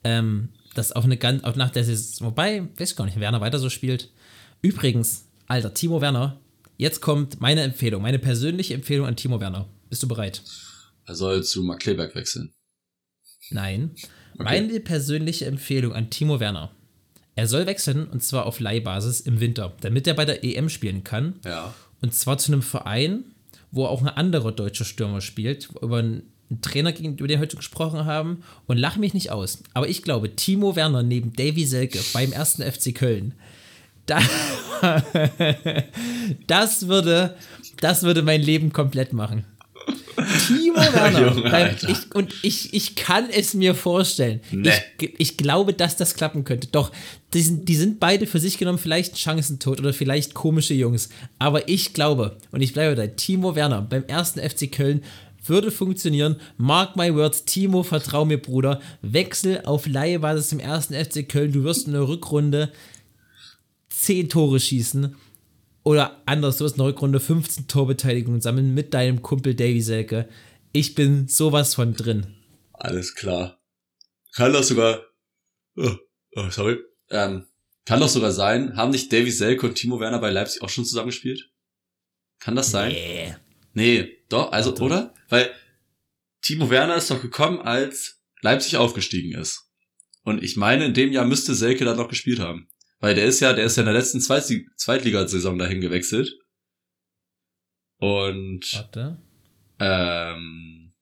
[0.03, 3.41] ähm, dass auch eine ganz, auch nach der Saison, wobei, weiß ich gar nicht, Werner
[3.41, 4.11] weiter so spielt.
[4.61, 6.39] Übrigens, Alter, Timo Werner,
[6.77, 9.67] jetzt kommt meine Empfehlung, meine persönliche Empfehlung an Timo Werner.
[9.89, 10.43] Bist du bereit?
[11.05, 12.53] Er soll zu Mark Kleberg wechseln.
[13.49, 13.91] Nein.
[14.33, 14.43] Okay.
[14.43, 16.71] Meine persönliche Empfehlung an Timo Werner.
[17.35, 21.03] Er soll wechseln und zwar auf Leihbasis im Winter, damit er bei der EM spielen
[21.03, 21.39] kann.
[21.45, 21.73] Ja.
[22.01, 23.23] Und zwar zu einem Verein,
[23.71, 27.57] wo auch ein anderer deutscher Stürmer spielt, über einen Trainer, gegen- über den wir heute
[27.57, 28.43] gesprochen haben.
[28.67, 29.59] Und lach mich nicht aus.
[29.73, 33.33] Aber ich glaube, Timo Werner neben Davy Selke beim ersten FC Köln,
[34.05, 34.19] da,
[36.47, 37.35] das, würde,
[37.81, 39.45] das würde mein Leben komplett machen.
[40.47, 41.35] Timo Werner.
[41.35, 44.41] Junge, ich, und ich, ich kann es mir vorstellen.
[44.51, 44.71] Nee.
[44.99, 46.67] Ich, ich glaube, dass das klappen könnte.
[46.71, 46.91] Doch,
[47.33, 51.09] die sind, die sind beide für sich genommen vielleicht chancentot oder vielleicht komische Jungs.
[51.39, 55.03] Aber ich glaube, und ich bleibe da, Timo Werner beim ersten FC Köln
[55.49, 56.39] würde funktionieren.
[56.57, 58.81] Mark my words, Timo, vertrau mir, Bruder.
[59.01, 61.51] Wechsel auf Leihbasis im ersten FC Köln.
[61.51, 62.71] Du wirst in der Rückrunde
[63.89, 65.15] 10 Tore schießen.
[65.83, 70.27] Oder anders, du wirst in der Rückrunde 15 Torbeteiligungen sammeln mit deinem Kumpel Davy Selke.
[70.73, 72.27] Ich bin sowas von drin.
[72.73, 73.59] Alles klar.
[74.33, 75.01] Kann das sogar,
[75.77, 75.95] oh,
[76.35, 76.77] oh, sorry,
[77.09, 77.45] ähm,
[77.85, 80.85] kann doch sogar sein, haben nicht Davy Selke und Timo Werner bei Leipzig auch schon
[80.85, 81.49] zusammengespielt?
[82.39, 82.91] Kann das sein?
[82.91, 83.35] Nee.
[83.73, 84.83] Nee, doch, also, Warte.
[84.83, 85.13] oder?
[85.29, 85.53] Weil
[86.41, 89.71] Timo Werner ist doch gekommen, als Leipzig aufgestiegen ist.
[90.23, 92.69] Und ich meine, in dem Jahr müsste Selke dann noch gespielt haben.
[92.99, 96.31] Weil der ist ja, der ist ja in der letzten Zweitli- Zweitligasaison dahin gewechselt.
[97.99, 99.21] Und Warte.
[99.79, 100.93] ähm,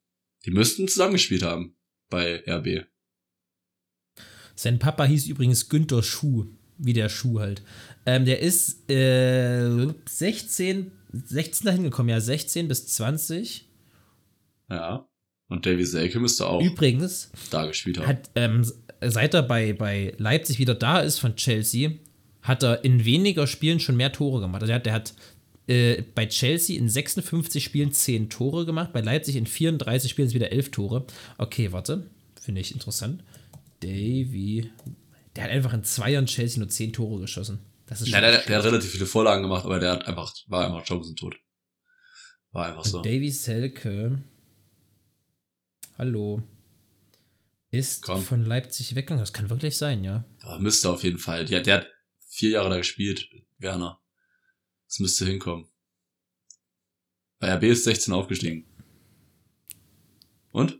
[0.45, 1.75] die müssten zusammengespielt haben
[2.09, 2.85] bei RB.
[4.55, 6.45] Sein Papa hieß übrigens Günther Schuh,
[6.77, 7.61] wie der Schuh halt.
[8.05, 13.67] Ähm, der ist äh, 16, 16 dahin gekommen, ja, 16 bis 20.
[14.69, 15.07] Ja.
[15.47, 18.07] Und Davy Selke müsste auch Übrigens da gespielt haben.
[18.07, 18.65] hat, ähm,
[19.01, 21.91] seit er bei, bei Leipzig wieder da ist von Chelsea,
[22.41, 24.61] hat er in weniger Spielen schon mehr Tore gemacht.
[24.61, 25.13] Also der hat, der hat
[25.67, 30.51] äh, bei Chelsea in 56 Spielen 10 Tore gemacht, bei Leipzig in 34 Spielen wieder
[30.51, 31.05] 11 Tore.
[31.37, 32.09] Okay, warte,
[32.41, 33.23] finde ich interessant.
[33.81, 34.71] Davy,
[35.35, 37.59] der hat einfach in zwei Jahren Chelsea nur 10 Tore geschossen.
[37.87, 40.65] Das ist schon der, der hat relativ viele Vorlagen gemacht, aber der hat einfach, war
[40.65, 41.35] einfach chancentot.
[42.51, 43.01] War einfach so.
[43.01, 44.19] Davy Selke,
[45.97, 46.43] hallo,
[47.71, 48.21] ist Komm.
[48.21, 49.21] von Leipzig weggegangen.
[49.21, 50.25] Das kann wirklich sein, ja.
[50.41, 51.45] Aber müsste auf jeden Fall.
[51.45, 51.87] Der, der hat
[52.27, 53.99] vier Jahre da gespielt, Werner.
[54.87, 55.67] Das müsste hinkommen.
[57.39, 58.65] Bei RB ist 16 aufgestiegen.
[60.51, 60.79] Und?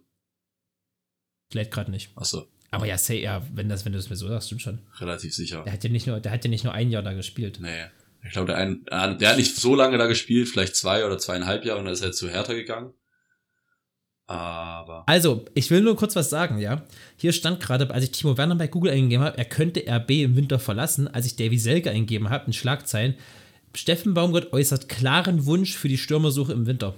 [1.52, 2.18] Lädt gerade nicht.
[2.18, 4.88] Achso, Aber ja, say, ja, wenn, das, wenn du das mir so sagst, stimmt schon.
[5.00, 5.64] relativ sicher.
[5.64, 7.60] Der hat ja nicht nur, der hat ja nicht nur ein Jahr da gespielt.
[7.62, 7.86] Nee.
[8.24, 11.64] Ich glaube, der, ein, der hat nicht so lange da gespielt, vielleicht zwei oder zweieinhalb
[11.64, 12.94] Jahre und dann ist er zu Hertha gegangen.
[14.28, 15.04] Aber.
[15.08, 16.84] Also, ich will nur kurz was sagen, ja.
[17.18, 20.36] Hier stand gerade, als ich Timo Werner bei Google eingegeben habe, er könnte RB im
[20.36, 21.08] Winter verlassen.
[21.08, 23.16] Als ich Davy Selke eingegeben habe, in Schlagzeilen,
[23.76, 26.96] Steffen Baumgart äußert klaren Wunsch für die Stürmersuche im Winter.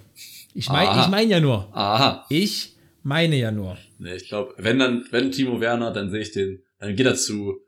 [0.54, 1.68] Ich meine ich mein ja nur.
[1.76, 2.26] Aha.
[2.30, 3.78] Ich meine ja nur.
[4.00, 7.16] Nee, ich glaube, wenn dann, wenn Timo Werner, dann sehe ich den, dann geht er
[7.16, 7.60] zu.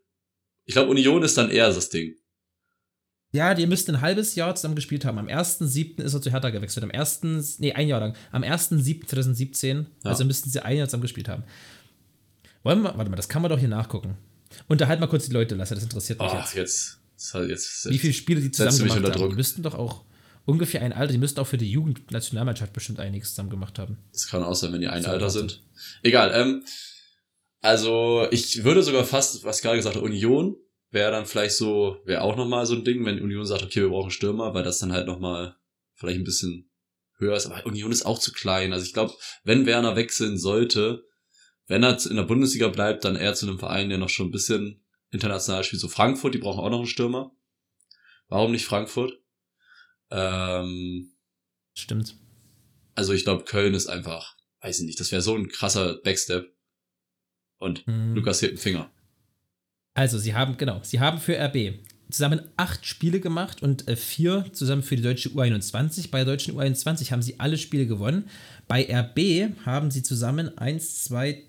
[0.66, 2.16] Ich glaube, Union ist dann eher das Ding.
[3.32, 5.19] Ja, die müssten ein halbes Jahr zusammen gespielt haben.
[5.19, 6.01] Am 1.7.
[6.01, 6.84] ist er zu Hertha gewechselt.
[6.84, 7.59] Am 1.
[7.59, 8.15] Nee, ein Jahr lang.
[8.32, 9.77] Am 1.7.2017.
[9.77, 9.86] Ja.
[10.09, 11.43] Also müssten sie ein Jahr zusammen gespielt haben.
[12.63, 14.17] Wollen wir, warte mal, das kann man doch hier nachgucken.
[14.67, 16.55] Unterhalt mal kurz die Leute, Lasse, das interessiert mich Oh, jetzt.
[16.55, 16.99] jetzt.
[17.15, 19.11] jetzt, jetzt, jetzt Wie viele Spiele die zusammen gemacht haben.
[19.13, 19.30] Druck.
[19.30, 20.03] Die müssten doch auch
[20.45, 23.97] ungefähr ein Alter, die müssten auch für die Jugendnationalmannschaft bestimmt einiges zusammen gemacht haben.
[24.11, 25.61] Das kann auch sein, wenn die ein So, Alter sind.
[26.01, 26.63] Egal, ähm,
[27.61, 30.55] also ich würde sogar fast, was gerade gesagt Union
[30.92, 33.90] wäre dann vielleicht so, wäre auch nochmal so ein Ding, wenn Union sagt, okay, wir
[33.90, 35.56] brauchen Stürmer, weil das dann halt nochmal
[35.96, 36.70] vielleicht ein bisschen
[37.18, 38.72] höher ist, aber Union ist auch zu klein.
[38.74, 39.14] Also ich glaube,
[39.44, 41.04] wenn Werner wechseln sollte,
[41.68, 44.32] wenn er in der Bundesliga bleibt, dann eher zu einem Verein, der noch schon ein
[44.32, 45.82] bisschen international spielt.
[45.82, 47.32] So Frankfurt, die brauchen auch noch einen Stürmer.
[48.28, 49.14] Warum nicht Frankfurt?
[50.12, 51.14] Ähm,
[51.76, 52.16] Stimmt.
[52.96, 56.52] also ich glaube, Köln ist einfach, weiß ich nicht, das wäre so ein krasser Backstep.
[57.58, 58.16] Und Mhm.
[58.16, 58.92] Lukas hebt einen Finger.
[60.00, 61.74] Also, sie haben, genau, sie haben für RB
[62.10, 66.10] zusammen acht Spiele gemacht und äh, vier zusammen für die deutsche U21.
[66.10, 68.30] Bei der deutschen U21 haben sie alle Spiele gewonnen.
[68.70, 71.43] Bei RB haben sie zusammen eins, zwei,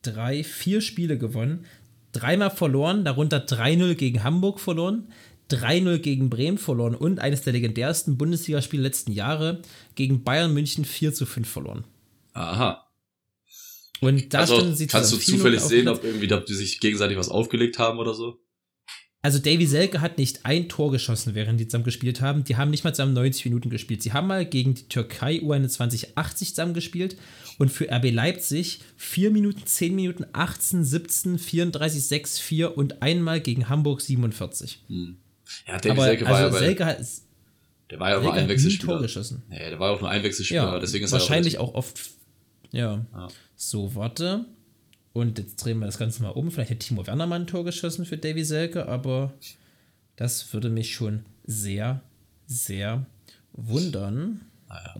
[0.00, 1.66] drei, vier Spiele gewonnen.
[2.12, 5.08] Dreimal verloren, darunter 3-0 gegen Hamburg verloren,
[5.50, 9.60] 3-0 gegen Bremen verloren und eines der legendärsten Bundesligaspiele letzten Jahre
[9.94, 11.84] gegen Bayern München 4 zu 5 verloren.
[12.32, 12.83] Aha.
[14.00, 16.80] Und da also sie kannst du zusammen 4-0 zufällig sehen, ob irgendwie ob die sich
[16.80, 18.40] gegenseitig was aufgelegt haben oder so?
[19.24, 22.44] Also Davy Selke hat nicht ein Tor geschossen, während die zusammen gespielt haben.
[22.44, 24.02] Die haben nicht mal zusammen 90 Minuten gespielt.
[24.02, 27.16] Sie haben mal gegen die Türkei U21 80 zusammen gespielt
[27.56, 33.40] und für RB Leipzig 4 Minuten, 10 Minuten, 18, 17, 34, 6, 4 und einmal
[33.40, 34.80] gegen Hamburg 47.
[34.88, 35.16] Hm.
[35.66, 36.98] Ja, Aber Selke war also ja bei, Selke hat,
[37.90, 39.42] der war ja Selke nur hat ein nie ein Tor geschossen.
[39.48, 42.10] Nee, der war auch nur ein Wechselspieler, Ja, deswegen ist wahrscheinlich er auch auch oft.
[42.72, 43.06] Ja.
[43.14, 43.28] Ja.
[43.56, 44.46] So, warte.
[45.12, 46.50] Und jetzt drehen wir das Ganze mal um.
[46.50, 49.32] Vielleicht hat Timo Werner mal ein Tor geschossen für Davy Selke, aber
[50.16, 52.02] das würde mich schon sehr,
[52.46, 53.06] sehr
[53.52, 54.40] wundern.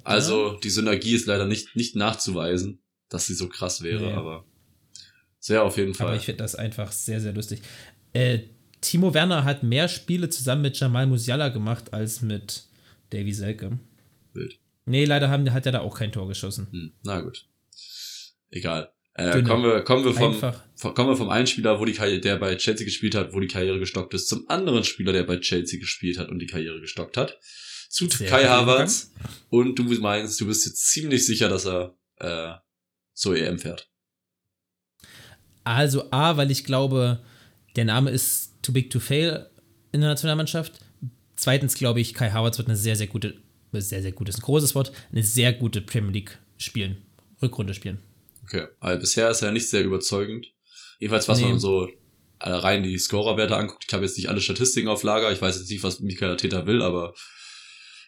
[0.05, 2.79] Also die Synergie ist leider nicht, nicht nachzuweisen,
[3.09, 4.13] dass sie so krass wäre, Nee.
[4.13, 4.45] aber
[5.41, 6.17] sehr auf jeden Aber Fall.
[6.17, 7.61] ich finde das einfach sehr, sehr lustig.
[8.13, 8.41] Äh,
[8.81, 12.67] Timo Werner hat mehr Spiele zusammen mit Jamal Musiala gemacht als mit
[13.11, 13.79] Davy Selke.
[14.33, 14.59] Wild.
[14.87, 16.69] Nee, leider haben, hat er da auch kein Tor geschossen.
[16.71, 17.47] Hm, na gut.
[18.55, 18.91] Egal.
[19.15, 20.35] Äh, kommen, wir, kommen, wir vom,
[20.75, 23.41] vom- kommen wir vom einen Spieler, wo die Karriere, der bei Chelsea gespielt hat, wo
[23.41, 26.81] die Karriere gestockt ist, zum anderen Spieler, der bei Chelsea gespielt hat und die Karriere
[26.81, 27.39] gestockt hat.
[27.89, 29.13] Zu Sehr Kai Havertz.
[29.51, 32.55] Und du meinst, du bist jetzt ziemlich sicher, dass er äh,
[33.13, 33.89] zur EM fährt.
[35.63, 37.21] Also A, weil ich glaube,
[37.77, 39.49] der Name ist too big to fail
[39.93, 40.81] in der Nationalmannschaft.
[41.37, 43.35] Zweitens glaube ich, Kai Havertz wird eine sehr, sehr gute,
[43.73, 46.97] sehr, sehr gutes, ein großes Wort, eine sehr gute Premier League spielen,
[47.43, 47.99] Rückrunde spielen.
[48.45, 50.47] Okay, weil bisher ist er nicht sehr überzeugend.
[51.01, 51.49] Jedenfalls, was Nee.
[51.49, 51.89] man so
[52.41, 53.85] äh, rein die Scorerwerte anguckt.
[53.87, 55.33] Ich habe jetzt nicht alle Statistiken auf Lager.
[55.33, 57.15] Ich weiß jetzt nicht, was Michael Arteta will, aber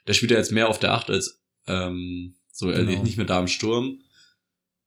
[0.06, 3.02] der spielt ja jetzt mehr auf der Acht als ähm, so er Genau.
[3.02, 3.98] nicht mehr da im Sturm.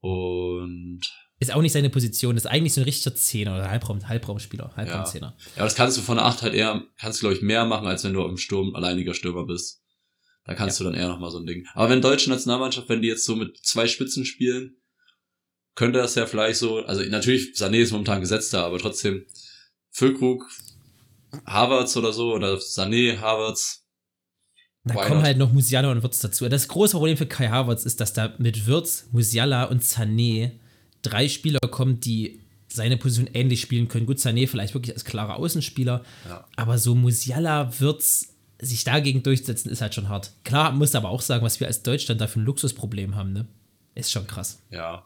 [0.02, 1.02] Und
[1.40, 5.36] Ist auch nicht seine Position, ist eigentlich so ein richtiger Zehner oder Halbraum, Halbraumspieler, Halbraumzehner.
[5.56, 7.88] ja, das kannst du von der Acht halt eher, kannst du glaube ich mehr machen,
[7.88, 9.82] als wenn du im Sturm alleiniger Stürmer bist.
[10.46, 11.66] Da kannst du dann eher nochmal so ein Ding.
[11.76, 14.78] Aber wenn deutsche Nationalmannschaft, wenn die jetzt so mit zwei Spitzen spielen,
[15.76, 19.26] könnte das ja vielleicht so, also natürlich, Sané ist momentan gesetzter, aber trotzdem,
[19.92, 20.46] Füllkrug,
[21.46, 23.86] Havertz oder so, oder Sané, Havertz,
[24.84, 26.48] Da Why kommen halt noch Musiala und Wirtz dazu.
[26.50, 30.52] Das große Problem für Kai Havertz ist, dass da mit Wirtz, Musiala und Sané
[31.02, 32.40] drei Spieler kommen, die
[32.72, 34.06] seine Position ähnlich spielen können.
[34.06, 36.46] Gut, Sané vielleicht wirklich als klarer Außenspieler, Ja.
[36.56, 40.32] aber so Musiala, Wirtz, sich dagegen durchsetzen, ist halt schon hart.
[40.44, 43.48] Klar, muss aber auch sagen, was wir als Deutschland da für ein Luxusproblem haben, ne?
[43.96, 44.60] Ist schon krass.
[44.72, 45.04] ja.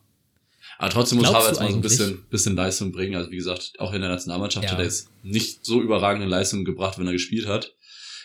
[0.83, 3.15] Aber trotzdem muss Glaubst du mal so ein bisschen, bisschen Leistung bringen.
[3.15, 4.71] Also wie gesagt, auch in der Nationalmannschaft Ja.
[4.73, 7.73] hat er jetzt nicht so überragende Leistungen gebracht, wenn er gespielt hat.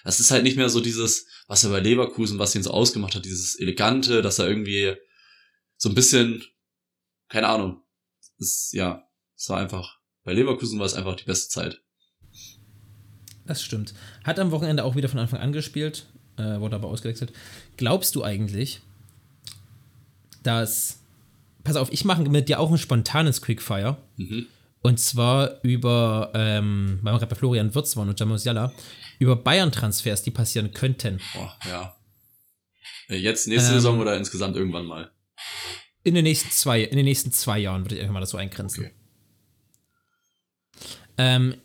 [0.02, 3.14] Das ist halt nicht mehr so dieses, was er bei Leverkusen, was ihn so ausgemacht
[3.14, 4.96] hat, dieses Elegante, dass er irgendwie
[5.76, 6.42] so ein bisschen,
[7.28, 7.80] keine Ahnung,
[8.38, 9.04] ist, ja,
[9.36, 11.80] es war einfach, bei Leverkusen war es einfach die beste Zeit.
[13.46, 13.94] Das stimmt.
[14.24, 16.06] Hat am Wochenende auch wieder von Anfang an gespielt,
[16.36, 17.32] äh, wurde aber ausgewechselt.
[17.76, 18.80] Glaubst du eigentlich,
[20.42, 20.98] dass.
[21.64, 23.96] Pass auf, ich mache mit dir auch ein spontanes Quickfire.
[24.16, 24.46] Mhm.
[24.80, 28.72] Und zwar über, ähm, weil wir gerade bei Florian Wirtz waren und Jamus Jalla,
[29.18, 31.20] über Bayern-Transfers, die passieren könnten.
[31.34, 31.96] Boah, ja.
[33.08, 35.10] Äh, Jetzt nächste Ähm, Saison oder insgesamt irgendwann mal?
[36.04, 38.38] In den nächsten zwei, in den nächsten zwei Jahren würde ich einfach mal das so
[38.38, 38.84] eingrenzen.
[38.84, 38.94] Okay.
[41.18, 41.56] Ähm,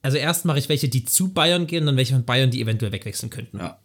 [0.00, 2.92] also erst mache ich welche, die zu Bayern gehen, dann welche von Bayern, die eventuell
[2.92, 3.58] wegwechseln könnten.
[3.58, 3.78] Ja.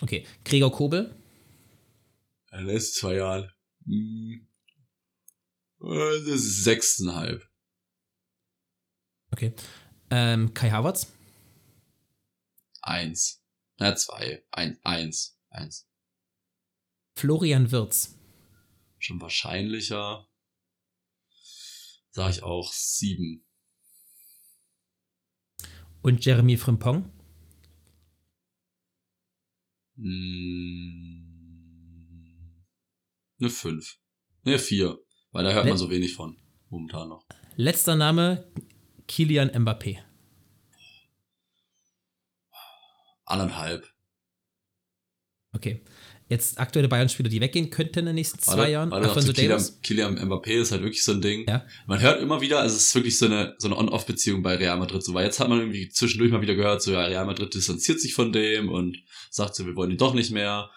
[0.00, 0.24] Okay.
[0.44, 1.14] Gregor Kobel,
[2.52, 3.50] den nächsten zwei Jahren.
[3.84, 4.46] Hm.
[5.80, 7.48] Äh, sechseinhalb.
[9.32, 9.54] okay.
[10.10, 11.12] Ähm, Kai Havertz,
[12.82, 13.42] Eins.
[13.78, 14.44] Na, zwei.
[14.50, 15.38] Ein, eins.
[15.48, 15.88] Eins.
[17.16, 18.18] Florian Wirtz,
[18.98, 20.28] Schon wahrscheinlicher.
[22.10, 23.46] Sag ich auch sieben.
[26.02, 27.10] und Jeremy Frimpong.
[29.96, 31.23] Hm.
[33.40, 33.96] Eine fünf.
[34.44, 34.98] Ne, vier.
[35.32, 36.36] Weil da hört Ne- man so wenig von.
[36.70, 37.24] Momentan noch.
[37.56, 38.50] Letzter Name,
[39.06, 39.98] Kilian Mbappé.
[43.26, 43.86] Anderthalb.
[45.52, 45.82] Okay.
[46.28, 48.90] Jetzt aktuelle Bayern-Spieler, die weggehen könnten in den nächsten zwei Warte, Jahren.
[48.90, 49.78] warte, Alfonso Davis.
[49.82, 51.44] Kylian Mbappé ist halt wirklich so ein Ding.
[51.46, 51.66] Ja.
[51.86, 54.78] Man hört immer wieder, also es ist wirklich so eine, so eine On-Off-Beziehung bei Real
[54.78, 55.02] Madrid.
[55.02, 58.00] So, weil jetzt hat man irgendwie zwischendurch mal wieder gehört, so ja, Real Madrid distanziert
[58.00, 58.96] sich von dem und
[59.30, 60.70] sagt so, wir wollen ihn doch nicht mehr.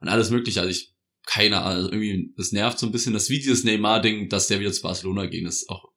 [0.00, 0.60] Und alles mögliche.
[0.60, 0.93] Also ich,
[1.26, 3.12] keine Ahnung, also irgendwie, das nervt so ein bisschen.
[3.14, 5.90] Das wie dieses Neymar-Ding, dass der wieder zu Barcelona ging, das ist auch,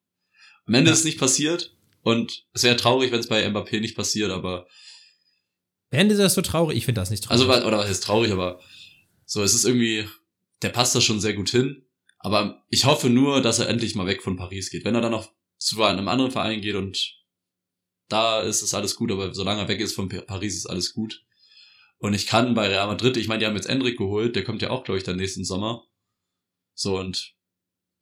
[0.66, 0.92] am Ende Ja.
[0.94, 1.74] ist es nicht passiert.
[2.02, 4.66] Und es wäre traurig, wenn es bei Mbappé nicht passiert, aber
[5.90, 6.76] Wären das so traurig?
[6.76, 7.48] Ich finde das nicht traurig.
[7.48, 8.60] Also, oder was heißt traurig, aber
[9.24, 10.06] so, es ist irgendwie,
[10.62, 11.86] der passt da schon sehr gut hin.
[12.18, 14.84] Aber ich hoffe nur, dass er endlich mal weg von Paris geht.
[14.84, 17.16] Wenn er dann noch zu einem anderen Verein geht und
[18.08, 20.92] da ist es alles gut, aber solange er weg ist von Pa- Paris ist alles
[20.92, 21.24] gut.
[21.98, 24.62] Und ich kann bei Real Madrid, ich meine, die haben jetzt Endrick geholt, der kommt
[24.62, 25.84] ja auch, glaube ich, dann nächsten Sommer.
[26.74, 27.34] So, und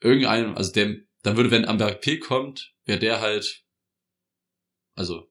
[0.01, 3.65] irgendeinem, also dem, dann würde, wenn Mbappé kommt, wäre der halt,
[4.95, 5.31] also,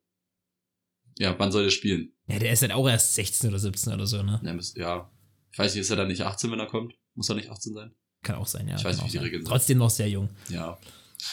[1.18, 2.16] ja, wann soll der spielen?
[2.28, 4.42] ja, der ist halt auch erst 16 oder 17 oder so, ne?
[4.44, 5.12] Ja, ja.
[5.52, 6.96] Ich weiß nicht, ist er dann nicht 18, wenn er kommt?
[7.14, 7.96] Muss er nicht 18 sein?
[8.24, 8.76] Kann auch sein, ja.
[8.76, 9.24] Ich weiß nicht, wie die.
[9.24, 9.50] Regeln sind.
[9.50, 10.30] Trotzdem noch sehr jung.
[10.50, 10.78] Ja.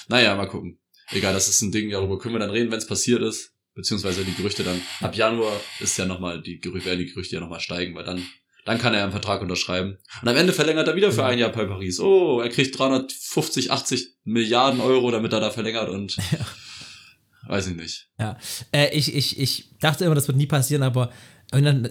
[0.09, 0.79] Naja, mal gucken.
[1.11, 3.52] Egal, das ist ein Ding, darüber können wir dann reden, wenn es passiert ist.
[3.75, 4.81] Beziehungsweise die Gerüchte dann.
[5.01, 8.23] Ab Januar ist ja nochmal, die Gerüchte, werden die Gerüchte ja nochmal steigen, weil dann,
[8.67, 9.99] dann kann er einen Vertrag unterschreiben.
[10.21, 11.99] Und am Ende verlängert er wieder für ein Jahr bei Paris.
[11.99, 16.17] Oh, er kriegt 350, 80 Milliarden Euro, damit er da verlängert und
[17.47, 18.09] weiß ich nicht.
[18.73, 21.11] Äh, ich, ich, ich dachte immer, das wird nie passieren, aber
[21.53, 21.91] und dann,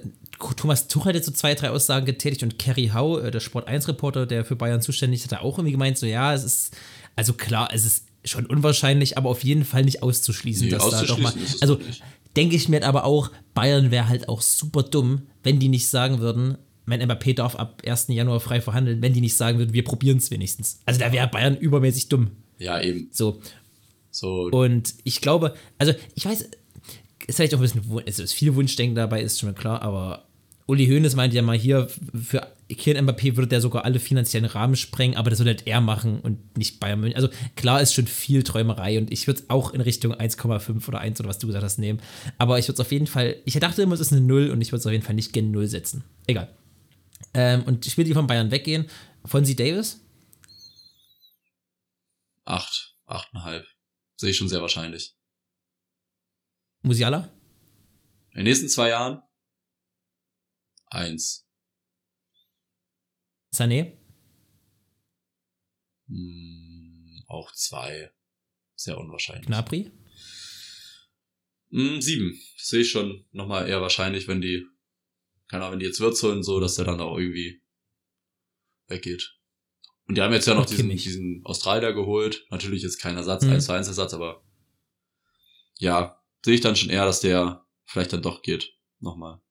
[0.56, 3.70] Thomas Tuchel hat jetzt so zwei, drei Aussagen getätigt und Kerry Howe, äh, der Sport
[3.70, 6.78] 1-Reporter, der für Bayern zuständig ist, hat auch irgendwie gemeint, so ja, es ist,
[7.16, 11.04] also klar, es ist schon unwahrscheinlich, aber auf jeden Fall nicht auszuschließen, Nee, dass da
[11.04, 11.80] doch mal, auszuschließen es also
[12.36, 16.20] denke ich mir aber auch, Bayern wäre halt auch super dumm, wenn die nicht sagen
[16.20, 18.08] würden, mein Mbappé darf ab 1.
[18.10, 20.80] Januar frei verhandeln, wenn die nicht sagen würden, wir probieren es wenigstens.
[20.86, 22.32] Also da wäre Bayern übermäßig dumm.
[22.58, 23.10] Ja, eben.
[23.12, 23.40] So,
[24.12, 26.50] So, und ich glaube, also ich weiß,
[27.28, 30.26] ist vielleicht auch ein bisschen, es ist viel Wunschdenken dabei, ist schon mal klar, aber
[30.68, 34.76] Uli Hoeneß meinte ja mal hier, für Kylian Mbappé würde der sogar alle finanziellen Rahmen
[34.76, 37.16] sprengen, aber das würde halt er machen und nicht Bayern München.
[37.16, 41.00] Also klar ist schon viel Träumerei und ich würde es auch in Richtung 1,5 oder
[41.00, 42.02] 1 oder was du gesagt hast nehmen,
[42.38, 44.62] aber ich würde es auf jeden Fall, ich dachte immer, es ist eine Null und
[44.62, 46.04] ich würde es auf jeden Fall nicht gen Null setzen.
[46.28, 46.56] Egal.
[47.34, 48.88] Ähm, und Spieler, die von Bayern weggehen,
[49.26, 50.02] Fonzie Davis,
[52.46, 53.66] acht, achteinhalb.
[54.18, 55.16] Sehe ich schon sehr wahrscheinlich.
[56.84, 57.30] Musiala,
[58.32, 59.22] In den nächsten zwei Jahren
[60.92, 61.48] eins.
[63.54, 63.98] Sané,
[66.08, 68.12] Hm, auch zwei.
[68.76, 69.46] Sehr unwahrscheinlich.
[69.48, 69.92] Gnabry,
[71.70, 72.38] Hm, sieben.
[72.58, 74.66] Das sehe ich schon nochmal eher wahrscheinlich, wenn die,
[75.48, 77.62] keine Ahnung, wenn die jetzt Wirtz holen, so, dass der dann auch irgendwie
[78.88, 79.38] weggeht.
[80.08, 82.46] Und die haben jetzt ja noch diesen, diesen Australier geholt.
[82.50, 83.52] Natürlich jetzt kein Ersatz, Mhm.
[83.52, 84.44] 1 zu 1 Ersatz, aber
[85.78, 88.74] ja, sehe ich dann schon eher, dass der vielleicht dann doch geht.
[89.00, 89.42] Nochmal.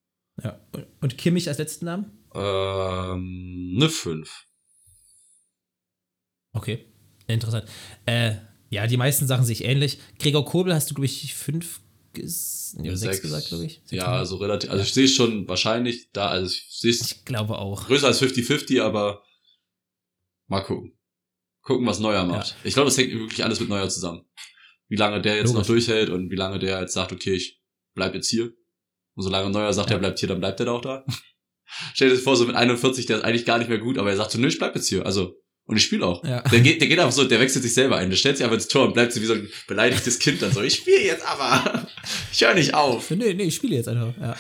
[0.43, 0.61] Ja.
[1.01, 2.27] Und- Kimmich als letzten Namen?
[2.35, 4.47] Ähm, eine 5.
[6.53, 6.87] Okay,
[7.27, 7.67] interessant.
[8.07, 8.35] Äh,
[8.71, 9.99] ja, die meisten Sachen sehe ich ähnlich.
[10.19, 11.81] Gregor Kobel hast du, glaube ich, fünf
[12.13, 13.75] ges ja, sechs, gesagt, glaube ich.
[13.85, 14.19] Sechs Ja, Mal.
[14.19, 17.87] also relativ, also ich sehe schon wahrscheinlich da, also ich sehe es ich glaube auch.
[17.87, 19.23] größer als 50-50, aber
[20.49, 20.97] mal gucken.
[21.63, 22.57] Gucken, was Neuer macht.
[22.65, 24.25] Ich glaube, das hängt wirklich alles mit Neuer zusammen.
[24.89, 25.59] Wie lange der jetzt Logisch.
[25.61, 27.61] noch durchhält und wie lange der jetzt sagt, okay, ich
[27.95, 28.53] bleib jetzt hier.
[29.15, 31.05] Und solange Neuer sagt, er bleibt hier, dann bleibt er da auch da.
[31.95, 34.11] Stell dir das vor, so mit 41, der ist eigentlich gar nicht mehr gut, aber
[34.11, 35.07] er sagt so, nö, ich bleib jetzt hier.
[35.07, 35.37] Also,
[35.67, 36.25] und ich spiele auch.
[36.25, 36.43] Ja.
[36.43, 38.11] Der geht, der geht einfach so, der wechselt sich selber ein.
[38.11, 40.53] Der stellt sich einfach ins Tor und bleibt so wie so ein beleidigtes Kind dann
[40.53, 41.87] so, ich spiele jetzt aber.
[42.33, 43.11] Ich höre nicht auf.
[43.11, 44.15] Nee, nee, ich spiele jetzt einfach.
[44.21, 44.37] Ja,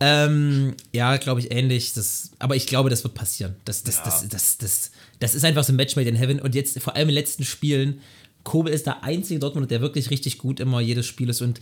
[0.00, 1.92] ähm, ja glaube ich, ähnlich.
[1.92, 3.56] Das, aber ich glaube, das wird passieren.
[3.64, 4.02] Das, das, Ja.
[4.04, 6.40] das, das, das, das ist einfach so ein Match made in heaven.
[6.40, 8.00] Und jetzt, vor allem in den letzten Spielen,
[8.44, 11.42] Kobel ist der einzige Dortmund, der wirklich richtig gut immer jedes Spiel ist.
[11.42, 11.60] Und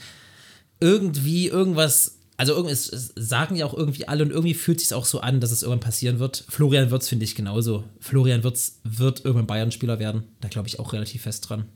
[0.79, 2.87] irgendwie irgendwas, also irgendwas
[3.17, 5.81] sagen ja auch irgendwie alle und irgendwie fühlt sich auch so an, dass es irgendwann
[5.81, 6.47] passieren wird.
[6.49, 7.85] Florian Wirtz finde ich genauso.
[7.99, 10.23] Florian Wirtz wird irgendwann Bayern-Spieler werden.
[10.41, 11.67] Da glaube ich auch relativ fest dran.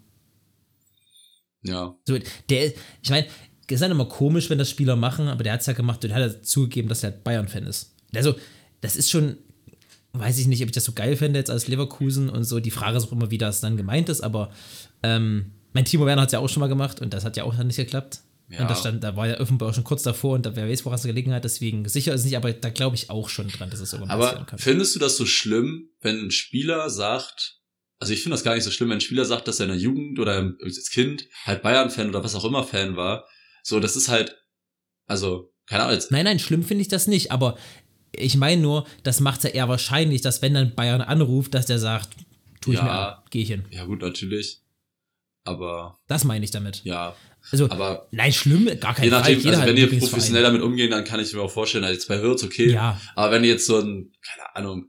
[1.61, 1.95] Ja.
[2.07, 2.17] So,
[2.49, 3.27] der, ich meine,
[3.69, 6.15] ist dann immer komisch, wenn das Spieler machen, aber der hat es ja gemacht und
[6.15, 7.95] hat er zugegeben, dass er halt Bayern-Fan ist.
[8.15, 8.35] Also,
[8.81, 9.37] das ist schon,
[10.15, 12.59] weiß ich nicht, ob ich das so geil fände jetzt als Leverkusen und so.
[12.59, 14.51] Die Frage ist auch immer, wie das dann gemeint ist, aber
[15.03, 17.45] ähm, mein Timo Werner hat es ja auch schon mal gemacht und das hat ja
[17.45, 18.23] auch nicht geklappt.
[18.49, 18.61] Ja.
[18.61, 20.85] Und da stand, da war ja offenbar auch schon kurz davor und da, wer weiß,
[20.85, 23.49] woran es gelegen hat, deswegen sicher ist es nicht, aber da glaube ich auch schon
[23.49, 24.59] dran, dass es irgendwann passieren Aber kann.
[24.59, 27.61] findest du das so schlimm, wenn ein Spieler sagt,
[27.99, 29.73] also ich finde das gar nicht so schlimm, wenn ein Spieler sagt, dass er in
[29.73, 33.27] der Jugend oder als Kind halt Bayern-Fan oder was auch immer Fan war.
[33.63, 34.37] So, das ist halt,
[35.07, 37.57] also, keine Ahnung, Nein, nein, schlimm finde ich das nicht, aber
[38.13, 41.79] ich meine nur, das macht ja eher wahrscheinlich, dass wenn dann Bayern anruft, dass der
[41.79, 42.11] sagt,
[42.61, 42.85] tu ich Ja.
[42.85, 43.65] mir an, geh ich hin.
[43.71, 44.61] ja gut, natürlich.
[45.45, 46.83] Aber Das meine ich damit.
[46.85, 47.15] ja,
[47.51, 49.21] Also, aber nein, schlimm, gar kein je Fall.
[49.21, 50.11] nachdem, Jeder also wenn Lieblingsverein.
[50.11, 52.71] professionell damit umgehen, dann kann ich mir auch vorstellen, also jetzt bei Hürz okay.
[52.73, 54.87] Ja, Aber wenn jetzt so ein, keine Ahnung,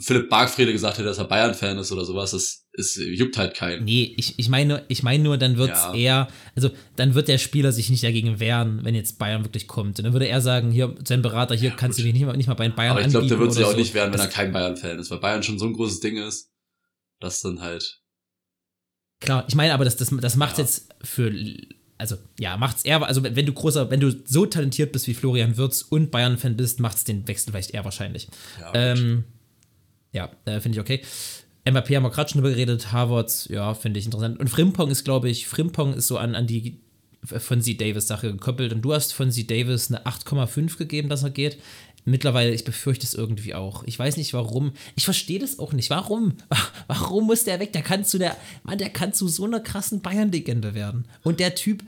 [0.00, 3.84] Philipp Bargfrede gesagt hätte, dass er Bayern-Fan ist oder sowas, das ist, juckt halt keinen.
[3.84, 5.94] nee, ich, ich meine, ich meine nur, dann wird's Ja.
[5.94, 9.98] eher, also dann wird der Spieler sich nicht dagegen wehren, wenn jetzt Bayern wirklich kommt.
[9.98, 12.48] Und dann würde er sagen, hier, sein Berater, hier kannst du mich nicht mal, nicht
[12.48, 13.76] mal bei Bayern Aber ich glaube, der wird sich auch so.
[13.78, 16.18] nicht wehren, wenn Das- er kein Bayern-Fan ist, weil Bayern schon so ein großes Ding
[16.18, 16.50] ist,
[17.20, 18.02] dass dann halt,
[19.20, 20.64] Klar, ich meine aber, das, das, das macht Ja.
[20.64, 21.32] jetzt für,
[21.98, 25.56] also ja, macht's eher, also wenn du großer, wenn du so talentiert bist wie Florian
[25.56, 28.28] Wirtz und Bayern-Fan bist, macht's den Wechsel vielleicht eher wahrscheinlich.
[28.60, 28.72] ja.
[28.74, 29.24] Ähm,
[30.12, 31.02] ja, äh, finde ich okay.
[31.70, 34.40] MVP haben wir gerade schon drüber geredet, Harvards, ja, finde ich interessant.
[34.40, 36.80] Und Frimpong ist, glaube ich, Frimpong ist so an, an die
[37.24, 37.74] von C.
[37.74, 38.72] Davis-Sache gekoppelt.
[38.72, 39.44] Und du hast von C.
[39.44, 41.58] Davis eine 8,5 gegeben, dass er geht.
[42.04, 43.84] Mittlerweile, ich befürchte es irgendwie auch.
[43.84, 44.72] Ich weiß nicht warum.
[44.96, 45.90] Ich verstehe das auch nicht.
[45.90, 46.36] Warum?
[46.86, 47.72] Warum muss der weg?
[47.72, 51.06] Der kann zu der, Mann, der kann zu so einer krassen Bayern-Legende werden.
[51.22, 51.82] Und der Typ,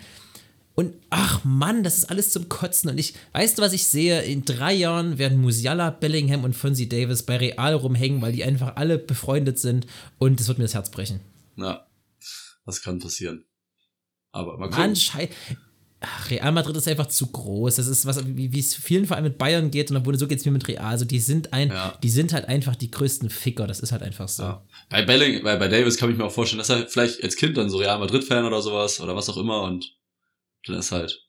[0.74, 2.90] und ach Mann, das ist alles zum Kotzen.
[2.90, 4.22] Und ich, weißt du, was ich sehe?
[4.22, 8.76] In drei Jahren werden Musiala, Bellingham und Fonzie Davis bei Real rumhängen, weil die einfach
[8.76, 9.86] alle befreundet sind.
[10.18, 11.20] Und das wird mir das Herz brechen.
[11.56, 11.86] ja,
[12.66, 13.44] das kann passieren.
[14.32, 14.94] Aber mal gucken.
[14.96, 15.28] Schei
[16.02, 17.76] Ach, Real Madrid ist einfach zu groß.
[17.76, 20.26] Das ist was, wie wie es vielen vor allem mit Bayern geht und obwohl so
[20.26, 20.84] geht es mir mit Real.
[20.86, 21.98] Also die sind ein, Ja.
[22.02, 23.66] die sind halt einfach die größten Ficker.
[23.66, 24.44] Das ist halt einfach so.
[24.44, 24.64] Ja.
[24.88, 27.56] Bei Belling, bei, bei Davis kann ich mir auch vorstellen, dass er vielleicht als Kind
[27.58, 29.94] dann so Real Madrid-Fan oder sowas oder was auch immer und
[30.66, 31.26] dann ist halt,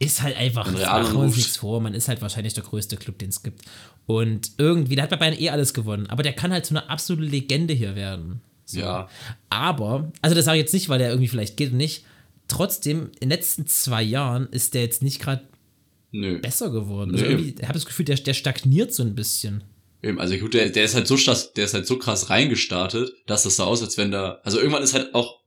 [0.00, 3.18] Ist halt einfach, machen wir uns nichts vor, man ist halt wahrscheinlich der größte Club,
[3.18, 3.62] den es gibt.
[4.06, 6.88] Und irgendwie, der hat bei Bayern eh alles gewonnen, aber der kann halt so eine
[6.88, 8.40] absolute Legende hier werden.
[8.64, 8.80] So.
[8.80, 9.08] ja,
[9.50, 12.04] Aber, also das sage ich jetzt nicht, weil der irgendwie vielleicht geht und nicht.
[12.48, 15.46] Trotzdem, in den letzten zwei Jahren ist der jetzt nicht gerade
[16.40, 17.12] besser geworden.
[17.12, 19.64] Also ich habe das Gefühl, der, der stagniert so ein bisschen.
[20.02, 23.12] Eben, also gut, der, der ist halt so krass, der ist halt so krass reingestartet,
[23.26, 25.40] dass das so aus, als wenn da, also irgendwann ist halt auch,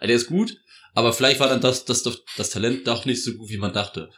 [0.00, 0.58] also der ist gut,
[0.94, 4.10] aber vielleicht war dann das, das, das, Talent doch nicht so gut, wie man dachte.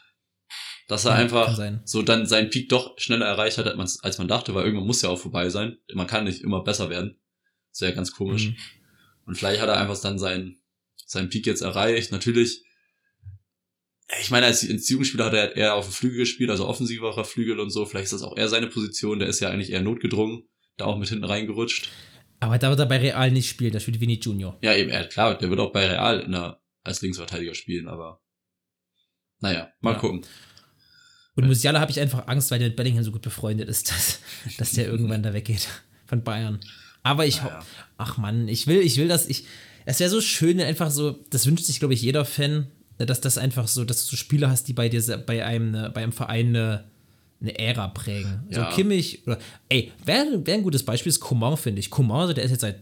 [0.88, 4.18] Dass er Ja, einfach so dann seinen Peak doch schneller erreicht hat, als man, als
[4.18, 5.78] man dachte, weil irgendwann muss ja auch vorbei sein.
[5.94, 7.16] Man kann nicht immer besser werden.
[7.70, 8.48] Das ist ja ganz komisch.
[8.48, 8.56] Mhm.
[9.26, 10.58] Und vielleicht hat er einfach dann seinen,
[11.14, 12.12] seinen Peak jetzt erreicht.
[12.12, 12.62] Natürlich,
[14.20, 17.58] ich meine, als, als Jugendspieler hat er eher auf dem Flügel gespielt, also offensiverer Flügel
[17.60, 17.86] und so.
[17.86, 19.18] Vielleicht ist das auch eher seine Position.
[19.18, 20.42] Der ist ja eigentlich eher notgedrungen,
[20.76, 21.90] da auch mit hinten reingerutscht.
[22.40, 24.58] Aber da wird er bei Real nicht spielen, da spielt Vinny Junior.
[24.62, 28.20] Ja, eben, ja, klar, der wird auch bei Real in der, als Linksverteidiger spielen, aber
[29.40, 29.98] naja, mal Ja.
[29.98, 30.26] gucken.
[31.36, 34.20] Und Musiala habe ich einfach Angst, weil der mit Bellingham so gut befreundet ist, dass,
[34.58, 35.68] dass der irgendwann da weggeht
[36.06, 36.60] von Bayern.
[37.02, 37.64] Aber ich, Naja.
[37.96, 39.46] ach Mann, ich will, ich will, dass ich,
[39.84, 42.66] es wäre so schön, wenn einfach so, das wünscht sich, glaube ich, jeder Fan,
[42.98, 45.90] dass das einfach so, dass du so Spieler hast, die bei dir, bei einem, ne-
[45.92, 46.84] bei einem Verein eine,
[47.40, 48.46] eine Ära prägen.
[48.50, 48.70] Ja.
[48.70, 51.90] So Kimmich oder, ey, wäre wär ein gutes Beispiel ist Coman, finde ich.
[51.90, 52.80] Coman, also der ist jetzt seit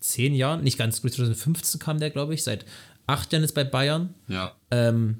[0.00, 2.64] zehn Jahren, nicht ganz gut, 2015 kam der, glaube ich, seit
[3.06, 4.14] acht Jahren ist bei Bayern.
[4.28, 4.56] Ja.
[4.70, 5.18] Ähm,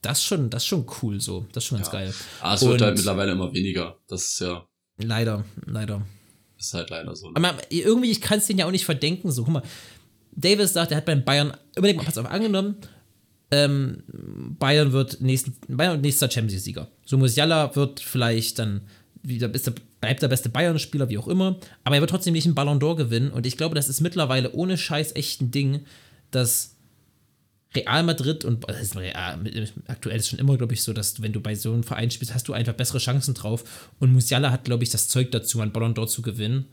[0.00, 1.46] das ist schon, das schon cool so.
[1.52, 1.92] Das ist schon ganz Ja.
[1.92, 2.14] geil.
[2.40, 3.98] Aber es wird Und- halt mittlerweile immer weniger.
[4.08, 4.64] Das ist ja,
[4.98, 6.06] Leider, leider.
[6.58, 7.30] ist halt leider so.
[7.34, 9.30] Aber irgendwie, ich kann es denen ja auch nicht verdenken.
[9.32, 9.62] So, guck mal,
[10.34, 12.76] Davis sagt, er hat beim Bayern, überleg mal, pass auf, angenommen,
[13.50, 14.02] ähm,
[14.58, 16.88] Bayern wird nächsten, Bayern nächster Champions League-Sieger.
[17.04, 18.82] So Musiala wird vielleicht dann
[19.22, 22.54] wieder beste, bleibt der beste Bayern-Spieler, wie auch immer, aber er wird trotzdem nicht einen
[22.54, 23.30] Ballon d'Or gewinnen.
[23.30, 25.84] Und ich glaube, das ist mittlerweile ohne Scheiß echt ein Ding,
[26.30, 26.76] dass
[27.74, 29.38] Real Madrid und ist Real,
[29.86, 32.34] aktuell ist schon immer, glaube ich, so, dass wenn du bei so einem Verein spielst,
[32.34, 33.90] hast du einfach bessere Chancen drauf.
[33.98, 36.66] Und Musiala hat, glaube ich, das Zeug dazu, einen Ballon d'Or zu gewinnen.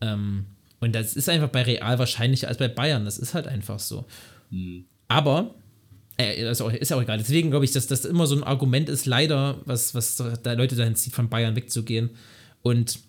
[0.00, 0.46] Ähm,
[0.80, 3.04] und das ist einfach bei Real wahrscheinlicher als bei Bayern.
[3.04, 4.06] Das ist halt einfach so.
[5.08, 5.54] Aber,
[6.18, 7.18] äh, ist, auch, ist ja auch egal.
[7.18, 10.76] Deswegen glaube ich, dass das immer so ein Argument ist, leider, was, was da Leute
[10.76, 12.10] dahin zieht, von Bayern wegzugehen.
[12.62, 13.00] Und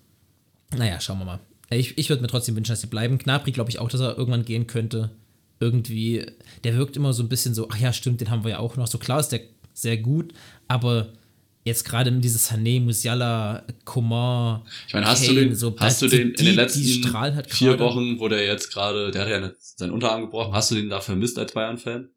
[0.75, 1.39] naja, schauen wir mal.
[1.69, 3.17] Ich, ich würde mir trotzdem wünschen, dass sie bleiben.
[3.17, 5.11] Knapri glaube ich auch, dass er irgendwann gehen könnte.
[5.59, 6.25] Irgendwie,
[6.63, 8.77] der wirkt immer so ein bisschen so, ach ja, stimmt, den haben wir ja auch
[8.77, 8.87] noch.
[8.87, 9.41] So klar ist der
[9.73, 10.33] sehr gut,
[10.67, 11.09] aber
[11.67, 16.07] jetzt gerade dieses Sané, Musiala, Coman, Ich meine, hast Kane, du den, so, hast du
[16.07, 17.77] den in die- den die letzten halt vier.
[17.79, 20.99] Wochen, wo der jetzt gerade, der hat ja seinen Unterarm gebrochen, hast du den da
[21.01, 22.09] vermisst als Bayern-Fan?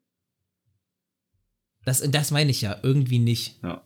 [1.85, 3.55] Das, das meine ich ja, irgendwie nicht.
[3.63, 3.83] Ja.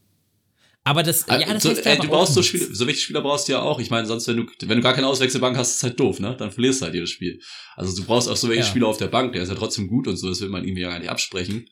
[0.88, 2.43] Aber das, ja, das so, heißt ey, du brauchst auch so.
[2.43, 3.80] Spiele, so welche Spieler brauchst du ja auch.
[3.80, 6.20] Ich meine, sonst, wenn du, wenn du gar keine Auswechselbank hast, ist es halt doof,
[6.20, 6.36] ne?
[6.38, 7.41] Dann verlierst du halt jedes Spiel.
[7.76, 8.68] Also du brauchst auch so welche Ja.
[8.68, 10.78] Spieler auf der Bank, der ist ja trotzdem gut und so, das will man ihm
[10.78, 11.68] ja gar nicht absprechen.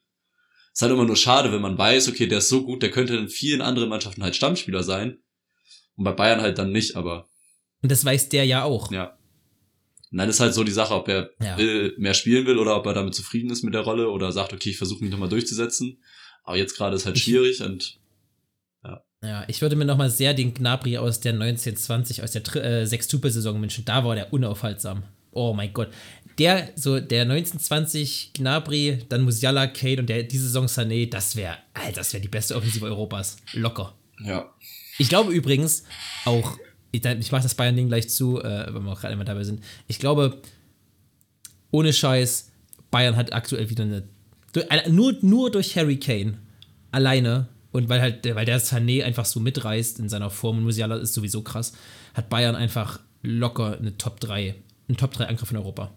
[0.74, 3.16] Ist halt immer nur schade, wenn man weiß, okay, der ist so gut, der könnte
[3.16, 5.20] in vielen anderen Mannschaften halt Stammspieler sein.
[5.96, 7.30] Und bei Bayern halt dann nicht, aber
[7.84, 8.92] Und das weiß der ja auch.
[8.92, 9.18] ja.
[10.12, 11.58] Und dann ist halt so die Sache, ob er Ja.
[11.58, 14.54] will, mehr spielen will oder ob er damit zufrieden ist mit der Rolle oder sagt,
[14.54, 16.04] okay, ich versuche mich nochmal durchzusetzen.
[16.44, 18.00] Aber jetzt gerade ist halt schwierig und
[19.24, 23.62] Ja, ich würde mir nochmal sehr den Gnabry aus der 1920, aus der äh, Sechstupel-Saison
[23.62, 23.86] wünschen.
[23.86, 25.04] Da war der unaufhaltsam.
[25.32, 25.90] Oh mein Gott.
[26.38, 31.58] Der, so der 1920 Gnabry, dann Musiala, Kane und der diese Saison Sané, das wäre,
[31.74, 33.38] Alter, das wäre die beste Offensive Europas.
[33.54, 33.96] Locker.
[34.24, 34.52] Ja.
[34.98, 35.84] Ich glaube übrigens
[36.26, 36.58] auch,
[36.92, 39.64] ich, ich mache das Bayern-Ding gleich zu, äh, wenn wir auch gerade immer dabei sind.
[39.88, 40.42] Ich glaube,
[41.72, 42.52] ohne Scheiß,
[42.92, 44.08] Bayern hat aktuell wieder eine.
[44.90, 46.38] Nur, nur durch Harry Kane
[46.92, 50.98] alleine und weil halt, weil der Sané einfach so mitreißt in seiner Form und Musiala
[50.98, 51.74] ist sowieso krass,
[52.14, 54.54] hat Bayern einfach locker eine Top 3,
[54.88, 55.92] einen Top 3 Angriff in Europa.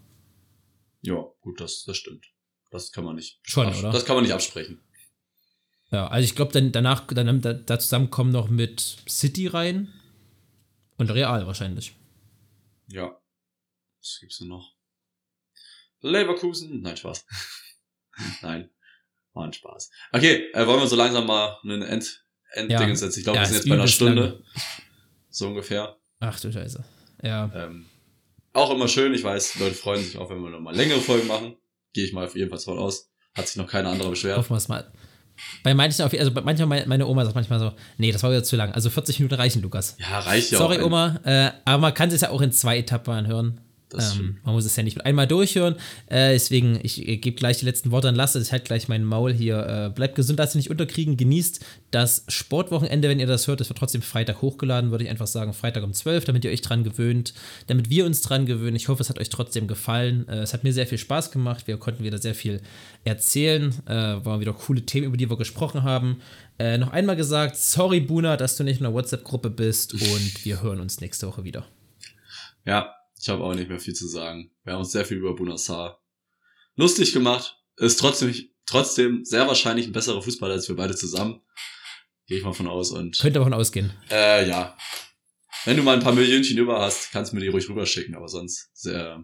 [1.01, 2.25] Ja, gut, das, das stimmt.
[2.71, 3.39] Das kann man nicht.
[3.43, 3.91] Schon, oder?
[3.91, 4.81] Das kann man nicht absprechen.
[5.91, 9.93] Ja, also ich glaube, dann danach, dann da, da zusammen kommen noch mit City rein
[10.97, 11.95] und Real wahrscheinlich.
[12.87, 13.17] Ja.
[14.01, 14.75] Was gibt's denn noch?
[16.01, 16.81] Leverkusen?
[16.81, 17.25] Nein, Spaß.
[18.41, 18.69] Nein.
[19.33, 19.89] War ein Spaß.
[20.11, 22.95] Okay, äh, wollen wir so langsam mal einen End, Endding Ja.
[22.95, 23.19] setzen?
[23.19, 24.21] Ich glaube, Ja, wir sind jetzt bei einer Stunde.
[24.23, 24.43] lange.
[25.29, 25.97] So ungefähr.
[26.19, 26.83] Ach du Scheiße.
[27.23, 27.51] Ja.
[27.53, 27.85] Ähm,
[28.57, 31.55] auch immer schön, ich weiß, Leute freuen sich auch, wenn wir nochmal längere Folgen machen.
[31.93, 33.09] Gehe ich mal auf jeden Fall von aus.
[33.35, 34.37] Hat sich noch keiner andere beschwert.
[34.37, 34.91] Hoffen wir es mal.
[35.63, 38.43] Bei manchen, auf- also bei manchmal, meine- Oma sagt manchmal so, nee, das war wieder
[38.43, 38.71] zu lang.
[38.71, 39.95] Also 40 Minuten reichen, Lukas.
[39.99, 40.85] Ja, reicht ja Sorry, auch.
[40.85, 43.61] Oma, äh, aber man kann es ja auch in zwei Etappen anhören.
[43.93, 45.75] Ähm, man muss es ja nicht einmal durchhören.
[46.07, 48.41] Äh, deswegen, ich äh, gebe gleich die letzten Worte an Lasse.
[48.41, 49.65] Ich halt gleich mein Maul hier.
[49.65, 51.15] Äh, bleibt gesund, lasst euch nicht unterkriegen.
[51.15, 53.61] Genießt das Sportwochenende, wenn ihr das hört.
[53.61, 55.53] Es wird trotzdem Freitag hochgeladen, würde ich einfach sagen.
[55.53, 57.33] Freitag um 12, damit ihr euch dran gewöhnt.
[57.67, 58.75] Damit wir uns dran gewöhnen.
[58.75, 60.27] Ich hoffe, es hat euch trotzdem gefallen.
[60.27, 61.67] Äh, es hat mir sehr viel Spaß gemacht.
[61.67, 62.61] Wir konnten wieder sehr viel
[63.05, 63.73] erzählen.
[63.85, 66.21] Äh, waren wieder coole Themen, über die wir gesprochen haben.
[66.59, 70.61] Äh, noch einmal gesagt, sorry Buna, dass du nicht in der WhatsApp-Gruppe bist und wir
[70.61, 71.65] hören uns nächste Woche wieder.
[72.65, 74.51] Ja, ich habe auch nicht mehr viel zu sagen.
[74.63, 76.01] Wir haben uns sehr viel über Bunassar
[76.75, 77.57] lustig gemacht.
[77.77, 78.33] Ist trotzdem,
[78.65, 81.41] trotzdem sehr wahrscheinlich ein besserer Fußballer als wir beide zusammen.
[82.27, 82.91] Gehe ich mal von aus.
[82.91, 83.93] Und Könnt davon ausgehen.
[84.09, 84.77] äh, ja.
[85.65, 88.15] Wenn du mal ein paar Millionchen über hast, kannst du mir die ruhig rüberschicken.
[88.15, 89.23] Aber sonst sehr,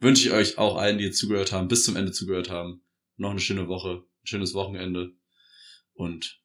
[0.00, 2.84] wünsche ich euch auch allen, die jetzt zugehört haben, bis zum Ende zugehört haben,
[3.16, 5.12] noch eine schöne Woche, ein schönes Wochenende.
[5.92, 6.40] Und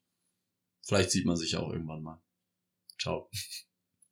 [0.86, 2.22] vielleicht sieht man sich ja auch irgendwann mal.
[2.98, 3.30] Ciao.